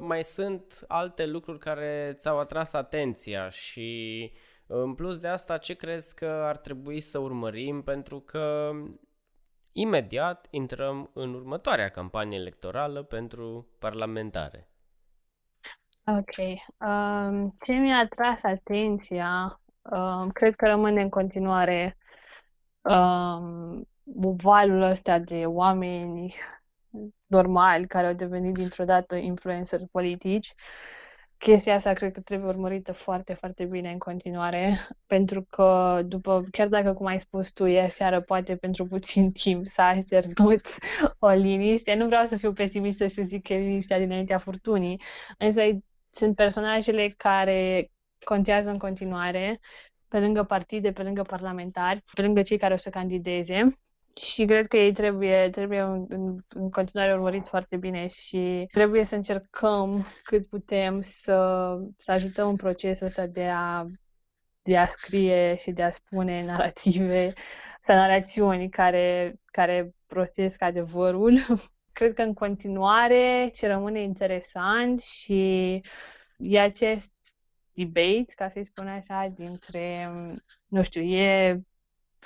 mai 0.00 0.22
sunt 0.22 0.84
alte 0.86 1.26
lucruri 1.26 1.58
care 1.58 2.14
ți-au 2.18 2.38
atras 2.38 2.72
atenția 2.72 3.48
și 3.48 4.32
în 4.66 4.94
plus 4.94 5.18
de 5.18 5.28
asta 5.28 5.58
ce 5.58 5.74
crezi 5.74 6.14
că 6.14 6.26
ar 6.26 6.56
trebui 6.56 7.00
să 7.00 7.18
urmărim 7.18 7.82
pentru 7.82 8.20
că 8.20 8.70
imediat 9.72 10.46
intrăm 10.50 11.10
în 11.14 11.34
următoarea 11.34 11.88
campanie 11.88 12.38
electorală 12.38 13.02
pentru 13.02 13.68
parlamentare. 13.78 14.68
Ok. 16.04 16.36
Um, 16.78 17.54
ce 17.64 17.72
mi-a 17.72 17.98
atras 17.98 18.42
atenția, 18.42 19.60
um, 19.82 20.30
cred 20.30 20.54
că 20.54 20.66
rămâne 20.66 21.02
în 21.02 21.08
continuare 21.08 21.96
um, 22.80 23.88
valul 24.16 24.82
ăsta 24.82 25.18
de 25.18 25.46
oameni 25.46 26.34
normali 27.26 27.86
care 27.86 28.06
au 28.06 28.12
devenit 28.12 28.54
dintr-o 28.54 28.84
dată 28.84 29.14
influencer 29.16 29.80
politici. 29.90 30.54
Chestia 31.38 31.74
asta 31.74 31.92
cred 31.92 32.12
că 32.12 32.20
trebuie 32.20 32.48
urmărită 32.48 32.92
foarte, 32.92 33.34
foarte 33.34 33.64
bine 33.64 33.90
în 33.90 33.98
continuare, 33.98 34.88
pentru 35.06 35.42
că 35.50 36.00
după, 36.06 36.44
chiar 36.50 36.68
dacă, 36.68 36.92
cum 36.92 37.06
ai 37.06 37.20
spus 37.20 37.52
tu, 37.52 37.66
e 37.66 37.88
seară, 37.88 38.20
poate 38.20 38.56
pentru 38.56 38.86
puțin 38.86 39.32
timp 39.42 39.66
s-a 39.66 39.84
așternut 39.84 40.60
o 41.18 41.28
liniște, 41.28 41.94
nu 41.94 42.06
vreau 42.06 42.24
să 42.24 42.36
fiu 42.36 42.52
pesimistă 42.52 43.06
și 43.06 43.14
să 43.14 43.22
zic 43.22 43.46
că 43.46 43.52
e 43.52 43.58
liniștea 43.58 43.98
dinaintea 43.98 44.38
furtunii, 44.38 45.00
însă 45.38 45.60
sunt 46.10 46.34
personajele 46.34 47.14
care 47.16 47.90
contează 48.24 48.70
în 48.70 48.78
continuare, 48.78 49.60
pe 50.08 50.18
lângă 50.18 50.42
partide, 50.44 50.92
pe 50.92 51.02
lângă 51.02 51.22
parlamentari, 51.22 52.02
pe 52.14 52.22
lângă 52.22 52.42
cei 52.42 52.58
care 52.58 52.74
o 52.74 52.76
să 52.76 52.90
candideze 52.90 53.78
și 54.18 54.44
cred 54.44 54.66
că 54.66 54.76
ei 54.76 54.92
trebuie, 54.92 55.50
trebuie 55.50 55.80
în, 55.80 56.38
în 56.48 56.70
continuare 56.70 57.12
urmăriți 57.12 57.48
foarte 57.48 57.76
bine 57.76 58.06
și 58.06 58.66
trebuie 58.72 59.04
să 59.04 59.14
încercăm 59.14 60.06
cât 60.22 60.48
putem 60.48 61.02
să, 61.02 61.76
să 61.98 62.12
ajutăm 62.12 62.48
în 62.48 62.56
procesul 62.56 63.06
ăsta 63.06 63.26
de 63.26 63.48
a, 63.48 63.86
de 64.62 64.76
a 64.76 64.86
scrie 64.86 65.56
și 65.56 65.70
de 65.70 65.82
a 65.82 65.90
spune 65.90 66.44
narrative 66.44 67.32
sau 67.80 67.96
narațiuni 67.96 68.68
care, 68.68 69.34
care 69.44 69.94
prostesc 70.06 70.62
adevărul. 70.62 71.38
Cred 71.92 72.14
că 72.14 72.22
în 72.22 72.34
continuare 72.34 73.50
ce 73.54 73.66
rămâne 73.66 74.00
interesant 74.00 75.00
și 75.00 75.80
e 76.36 76.60
acest 76.60 77.12
debate, 77.72 78.32
ca 78.34 78.48
să-i 78.48 78.64
spun 78.66 78.88
așa, 78.88 79.26
dintre, 79.36 80.10
nu 80.66 80.82
știu, 80.82 81.02
e 81.02 81.60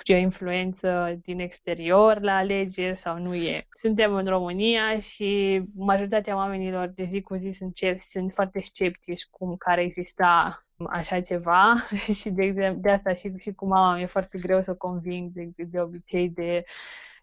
e 0.03 0.15
o 0.15 0.17
influență 0.17 1.19
din 1.21 1.39
exterior 1.39 2.21
la 2.21 2.35
alegeri 2.35 2.97
sau 2.97 3.17
nu 3.17 3.33
e. 3.35 3.67
Suntem 3.71 4.13
în 4.13 4.25
România 4.25 4.99
și 4.99 5.61
majoritatea 5.75 6.35
oamenilor 6.35 6.87
de 6.87 7.03
zi 7.03 7.21
cu 7.21 7.35
zi 7.35 7.49
sunt, 7.49 7.73
cer, 7.75 7.97
sunt 7.99 8.31
foarte 8.33 8.59
sceptici 8.59 9.25
cum 9.29 9.55
care 9.55 9.81
exista 9.81 10.63
așa 10.89 11.21
ceva 11.21 11.87
și 12.19 12.29
de, 12.29 12.43
exemplu, 12.43 12.81
de 12.81 12.89
asta 12.89 13.13
și, 13.13 13.33
și 13.39 13.51
cu 13.51 13.67
mama 13.67 13.95
mi-e 13.95 14.05
foarte 14.05 14.37
greu 14.39 14.61
să 14.61 14.73
conving 14.73 15.31
de, 15.31 15.49
de 15.55 15.79
obicei 15.79 16.29
de 16.29 16.63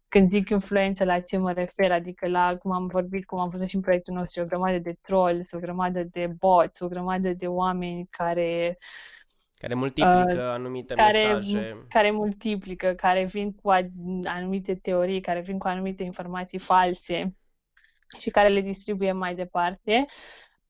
când 0.08 0.28
zic 0.28 0.48
influență, 0.48 1.04
la 1.04 1.20
ce 1.20 1.36
mă 1.36 1.52
refer, 1.52 1.92
adică 1.92 2.28
la 2.28 2.56
cum 2.56 2.70
am 2.72 2.86
vorbit, 2.86 3.24
cum 3.26 3.38
am 3.38 3.48
văzut 3.48 3.68
și 3.68 3.74
în 3.74 3.80
proiectul 3.80 4.14
nostru, 4.14 4.42
o 4.42 4.46
grămadă 4.46 4.78
de 4.78 4.98
trolls, 5.00 5.52
o 5.52 5.58
grămadă 5.58 6.02
de 6.02 6.26
bots, 6.38 6.80
o 6.80 6.88
grămadă 6.88 7.32
de 7.32 7.46
oameni 7.46 8.06
care 8.10 8.78
care 9.60 9.74
multiplică 9.74 10.42
uh, 10.42 10.52
anumite 10.52 10.94
care, 10.94 11.22
mesaje. 11.22 11.86
Care 11.88 12.10
multiplică, 12.10 12.92
care 12.92 13.24
vin 13.24 13.52
cu 13.52 13.70
anumite 14.24 14.74
teorii, 14.74 15.20
care 15.20 15.40
vin 15.40 15.58
cu 15.58 15.66
anumite 15.68 16.02
informații 16.02 16.58
false 16.58 17.36
și 18.18 18.30
care 18.30 18.48
le 18.48 18.60
distribuie 18.60 19.12
mai 19.12 19.34
departe 19.34 20.06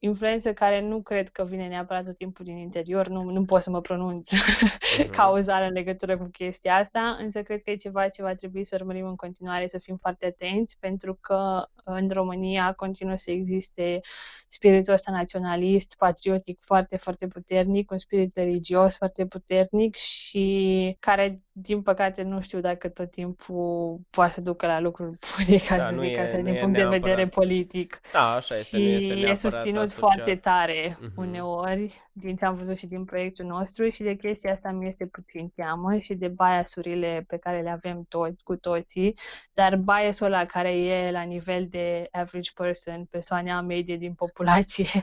influență 0.03 0.53
care 0.53 0.81
nu 0.81 1.03
cred 1.03 1.29
că 1.29 1.45
vine 1.45 1.69
neapărat 1.69 2.05
tot 2.05 2.17
timpul 2.17 2.45
din 2.45 2.57
interior, 2.57 3.09
nu, 3.09 3.23
nu 3.23 3.45
pot 3.45 3.63
să 3.63 3.71
mă 3.71 3.81
pronunț 3.81 4.31
uh-huh. 4.35 5.11
cauzal 5.17 5.63
în 5.63 5.73
legătură 5.73 6.19
cu 6.19 6.29
chestia 6.33 6.75
asta, 6.75 7.17
însă 7.21 7.43
cred 7.43 7.63
că 7.63 7.71
e 7.71 7.77
ceva 7.77 8.09
ce 8.09 8.23
va 8.23 8.35
trebui 8.35 8.65
să 8.65 8.77
urmărim 8.81 9.07
în 9.07 9.17
continuare, 9.17 9.67
să 9.67 9.79
fim 9.79 9.97
foarte 9.97 10.27
atenți, 10.27 10.77
pentru 10.81 11.15
că 11.21 11.67
în 11.85 12.09
România 12.11 12.73
continuă 12.73 13.17
să 13.17 13.31
existe 13.31 14.01
spiritul 14.49 14.93
ăsta 14.93 15.13
naționalist, 15.13 15.95
patriotic 15.99 16.59
foarte, 16.61 16.97
foarte 16.97 17.27
puternic, 17.27 17.91
un 17.91 17.99
spirit 17.99 18.37
religios 18.37 18.97
foarte 18.97 19.27
puternic 19.27 19.95
și 19.95 20.97
care, 21.01 21.43
din 21.61 21.83
păcate, 21.83 22.23
nu 22.23 22.41
știu 22.41 22.61
dacă 22.61 22.89
tot 22.89 23.11
timpul 23.11 23.99
poate 24.11 24.33
să 24.33 24.41
ducă 24.41 24.67
la 24.67 24.81
lucruri 24.81 25.19
bune, 25.37 25.59
ca 25.69 25.77
da, 25.77 25.89
să 25.89 25.97
zic 26.01 26.19
așa, 26.19 26.37
din 26.37 26.57
punct 26.61 26.77
de 26.77 26.85
vedere 26.85 27.27
politic. 27.27 28.01
Da, 28.13 28.35
așa 28.35 28.55
este, 28.55 28.77
și 28.77 28.83
nu 28.83 28.91
este 28.91 29.15
neapărat 29.15 29.33
e 29.33 29.49
susținut 29.49 29.83
asociat. 29.83 29.99
foarte 29.99 30.35
tare 30.35 30.99
uh-huh. 30.99 31.15
uneori 31.17 32.10
din 32.13 32.37
ce 32.37 32.45
am 32.45 32.57
văzut 32.57 32.77
și 32.77 32.87
din 32.87 33.05
proiectul 33.05 33.45
nostru 33.45 33.89
și 33.89 34.03
de 34.03 34.15
chestia 34.15 34.53
asta 34.53 34.71
mi 34.71 34.89
este 34.89 35.07
puțin 35.07 35.49
teamă 35.49 35.99
și 35.99 36.15
de 36.15 36.29
biasurile 36.29 37.25
pe 37.29 37.37
care 37.37 37.61
le 37.61 37.71
avem 37.71 38.05
toți, 38.09 38.43
cu 38.43 38.57
toții, 38.57 39.19
dar 39.53 39.77
biasul 39.77 40.27
ăla 40.27 40.47
care 40.47 40.73
e 40.79 41.11
la 41.11 41.23
nivel 41.23 41.67
de 41.69 42.09
average 42.11 42.51
person, 42.55 43.05
persoana 43.05 43.61
medie 43.61 43.97
din 43.97 44.15
populație, 44.15 45.03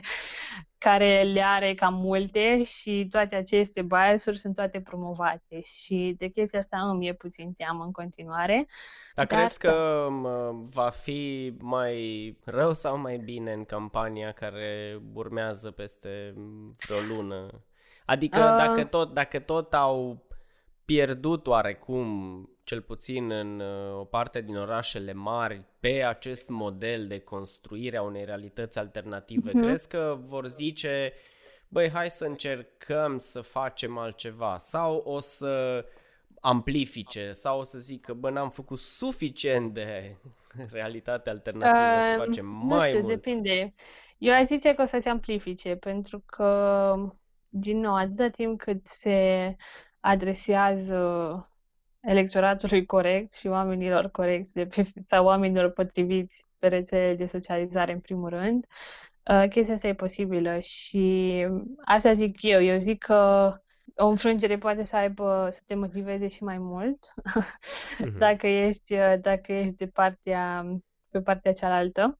care 0.78 1.22
le 1.22 1.42
are 1.42 1.74
cam 1.74 1.94
multe 1.94 2.64
și 2.64 3.06
toate 3.10 3.34
aceste 3.34 3.82
biasuri 3.82 4.38
sunt 4.38 4.54
toate 4.54 4.80
promovate 4.80 5.60
și 5.60 6.14
de 6.18 6.26
chestia 6.28 6.58
asta 6.58 6.90
îmi 6.90 7.08
e 7.08 7.14
puțin 7.14 7.52
teamă 7.52 7.84
în 7.84 7.92
continuare. 7.92 8.66
Dar, 9.14 9.26
dar 9.26 9.38
crezi 9.38 9.58
că 9.58 10.06
va 10.70 10.88
fi 10.88 11.52
mai 11.60 12.36
rău 12.44 12.72
sau 12.72 12.98
mai 12.98 13.16
bine 13.16 13.52
în 13.52 13.64
campania 13.64 14.32
care 14.32 15.00
urmează 15.14 15.70
peste 15.70 16.34
vreo 16.86 17.00
lună? 17.08 17.64
Adică 18.04 18.38
uh... 18.38 18.56
dacă, 18.56 18.84
tot, 18.84 19.14
dacă 19.14 19.38
tot 19.38 19.74
au 19.74 20.26
pierdut 20.84 21.46
oarecum, 21.46 22.02
cel 22.64 22.82
puțin 22.82 23.30
în 23.30 23.60
uh, 23.60 23.98
o 23.98 24.04
parte 24.04 24.40
din 24.40 24.56
orașele 24.56 25.12
mari, 25.12 25.62
pe 25.80 26.04
acest 26.04 26.48
model 26.48 27.06
de 27.06 27.18
construire 27.18 27.96
a 27.96 28.02
unei 28.02 28.24
realități 28.24 28.78
alternative, 28.78 29.50
uh-huh. 29.50 29.60
crezi 29.60 29.88
că 29.88 30.18
vor 30.24 30.46
zice, 30.46 31.12
băi, 31.68 31.90
hai 31.90 32.10
să 32.10 32.24
încercăm 32.24 33.18
să 33.18 33.40
facem 33.40 33.98
altceva 33.98 34.58
sau 34.58 34.96
o 34.96 35.18
să 35.18 35.84
amplifice 36.40 37.32
sau 37.32 37.58
o 37.58 37.62
să 37.62 37.78
zică, 37.78 38.12
bă, 38.12 38.30
n-am 38.30 38.50
făcut 38.50 38.78
suficient 38.78 39.72
de 39.72 40.16
realitate 40.72 41.30
alternativă 41.30 41.96
uh, 41.96 42.12
să 42.12 42.24
facem 42.24 42.46
mai 42.46 42.78
nu 42.78 42.84
știu, 42.84 43.00
mult? 43.00 43.14
depinde. 43.14 43.74
Eu 44.18 44.34
aș 44.34 44.44
zice 44.44 44.74
că 44.74 44.82
o 44.82 44.86
să 44.86 44.98
se 45.00 45.08
amplifice, 45.08 45.76
pentru 45.76 46.22
că, 46.26 46.94
din 47.48 47.78
nou, 47.80 47.94
atâta 47.94 48.28
timp 48.28 48.60
cât 48.60 48.86
se 48.86 49.56
adresează 50.00 51.50
electoratului 52.00 52.86
corect 52.86 53.32
și 53.32 53.46
oamenilor 53.46 54.10
corecți 54.10 54.52
de 54.52 54.66
pe, 54.66 54.86
sau 55.06 55.24
oamenilor 55.24 55.70
potriviți 55.70 56.44
pe 56.58 56.68
rețele 56.68 57.14
de 57.14 57.26
socializare, 57.26 57.92
în 57.92 58.00
primul 58.00 58.28
rând, 58.28 58.66
uh, 59.30 59.48
chestia 59.50 59.74
asta 59.74 59.88
e 59.88 59.94
posibilă 59.94 60.58
și 60.58 61.46
asta 61.84 62.12
zic 62.12 62.42
eu. 62.42 62.62
Eu 62.62 62.78
zic 62.78 62.98
că 63.04 63.52
o 63.96 64.06
înfrângere 64.08 64.58
poate 64.58 64.84
să 64.84 64.96
aibă, 64.96 65.48
să 65.52 65.60
te 65.66 65.74
motiveze 65.74 66.28
și 66.28 66.42
mai 66.42 66.58
mult 66.58 67.14
mm-hmm. 67.22 68.18
dacă, 68.18 68.46
ești, 68.46 68.94
dacă 69.20 69.52
ești 69.52 69.76
de 69.76 69.86
partea, 69.86 70.66
pe 71.10 71.20
partea 71.20 71.52
cealaltă. 71.52 72.18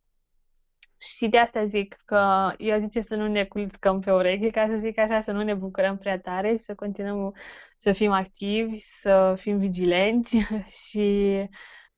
Și 0.99 1.29
de 1.29 1.39
asta 1.39 1.65
zic 1.65 1.97
că 2.05 2.53
eu 2.59 2.79
zice 2.79 3.01
să 3.01 3.15
nu 3.17 3.29
ne 3.29 3.45
culcăm 3.45 4.01
pe 4.01 4.13
ureche, 4.13 4.51
ca 4.51 4.67
să 4.67 4.77
zic 4.77 4.99
așa, 4.99 5.21
să 5.21 5.33
nu 5.33 5.43
ne 5.43 5.55
bucurăm 5.55 5.99
prea 5.99 6.21
tare 6.21 6.51
și 6.51 6.59
să 6.59 6.75
continuăm 6.75 7.35
să 7.77 7.93
fim 7.93 8.11
activi, 8.13 8.79
să 8.79 9.35
fim 9.39 9.59
vigilenți 9.59 10.37
și 10.89 11.49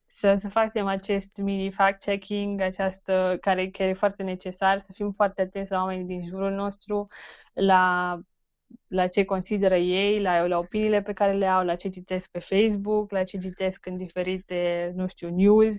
să, 0.05 0.35
să 0.35 0.49
facem 0.49 0.87
acest 0.87 1.37
mini 1.37 1.71
fact-checking, 1.71 2.61
această, 2.61 3.37
care, 3.41 3.69
care 3.69 3.89
e 3.89 3.93
foarte 3.93 4.23
necesar, 4.23 4.79
să 4.79 4.91
fim 4.93 5.11
foarte 5.11 5.41
atenți 5.41 5.71
la 5.71 5.77
oamenii 5.81 6.05
din 6.05 6.27
jurul 6.27 6.51
nostru, 6.51 7.07
la 7.53 8.19
la 8.87 9.07
ce 9.07 9.23
consideră 9.23 9.75
ei, 9.75 10.21
la, 10.21 10.45
la 10.45 10.57
opiniile 10.57 11.01
pe 11.01 11.13
care 11.13 11.33
le 11.33 11.45
au, 11.45 11.65
la 11.65 11.75
ce 11.75 11.89
citesc 11.89 12.29
pe 12.29 12.39
Facebook, 12.39 13.11
la 13.11 13.23
ce 13.23 13.37
citesc 13.37 13.85
în 13.85 13.97
diferite, 13.97 14.91
nu 14.95 15.07
știu, 15.07 15.29
news 15.29 15.75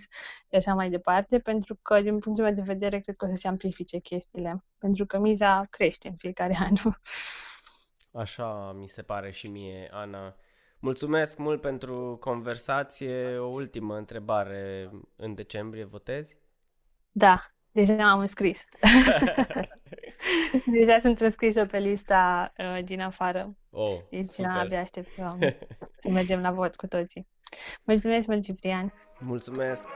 și 0.48 0.56
așa 0.56 0.74
mai 0.74 0.90
departe, 0.90 1.38
pentru 1.38 1.78
că, 1.82 2.00
din 2.00 2.18
punctul 2.18 2.44
meu 2.44 2.54
de 2.54 2.62
vedere, 2.62 3.00
cred 3.00 3.16
că 3.16 3.24
o 3.24 3.28
să 3.28 3.34
se 3.34 3.48
amplifice 3.48 3.98
chestiile, 3.98 4.64
pentru 4.78 5.06
că 5.06 5.18
miza 5.18 5.66
crește 5.70 6.08
în 6.08 6.14
fiecare 6.16 6.58
an. 6.66 6.74
Așa 8.12 8.72
mi 8.72 8.86
se 8.86 9.02
pare 9.02 9.30
și 9.30 9.48
mie, 9.48 9.88
Ana. 9.92 10.36
Mulțumesc 10.78 11.38
mult 11.38 11.60
pentru 11.60 12.16
conversație. 12.20 13.36
O 13.36 13.46
ultimă 13.46 13.96
întrebare. 13.96 14.90
În 15.16 15.34
decembrie 15.34 15.84
votezi? 15.84 16.36
Da, 17.12 17.40
deja 17.72 17.94
m-am 17.94 18.18
înscris. 18.18 18.64
Deja 20.66 20.98
sunt 21.00 21.20
înscrisă 21.20 21.66
pe 21.66 21.78
lista 21.78 22.52
uh, 22.58 22.84
din 22.84 23.00
afară. 23.00 23.56
Oh, 23.70 23.96
deci 24.10 24.26
super. 24.26 24.50
abia 24.50 24.80
aștept 24.80 25.12
să, 25.12 25.36
să 26.00 26.08
mergem 26.08 26.40
la 26.40 26.50
vot 26.50 26.76
cu 26.76 26.86
toții. 26.86 27.26
Mulțumesc 27.84 28.26
mult, 28.26 28.42
Ciprian! 28.42 28.92
Mulțumesc! 29.20 29.88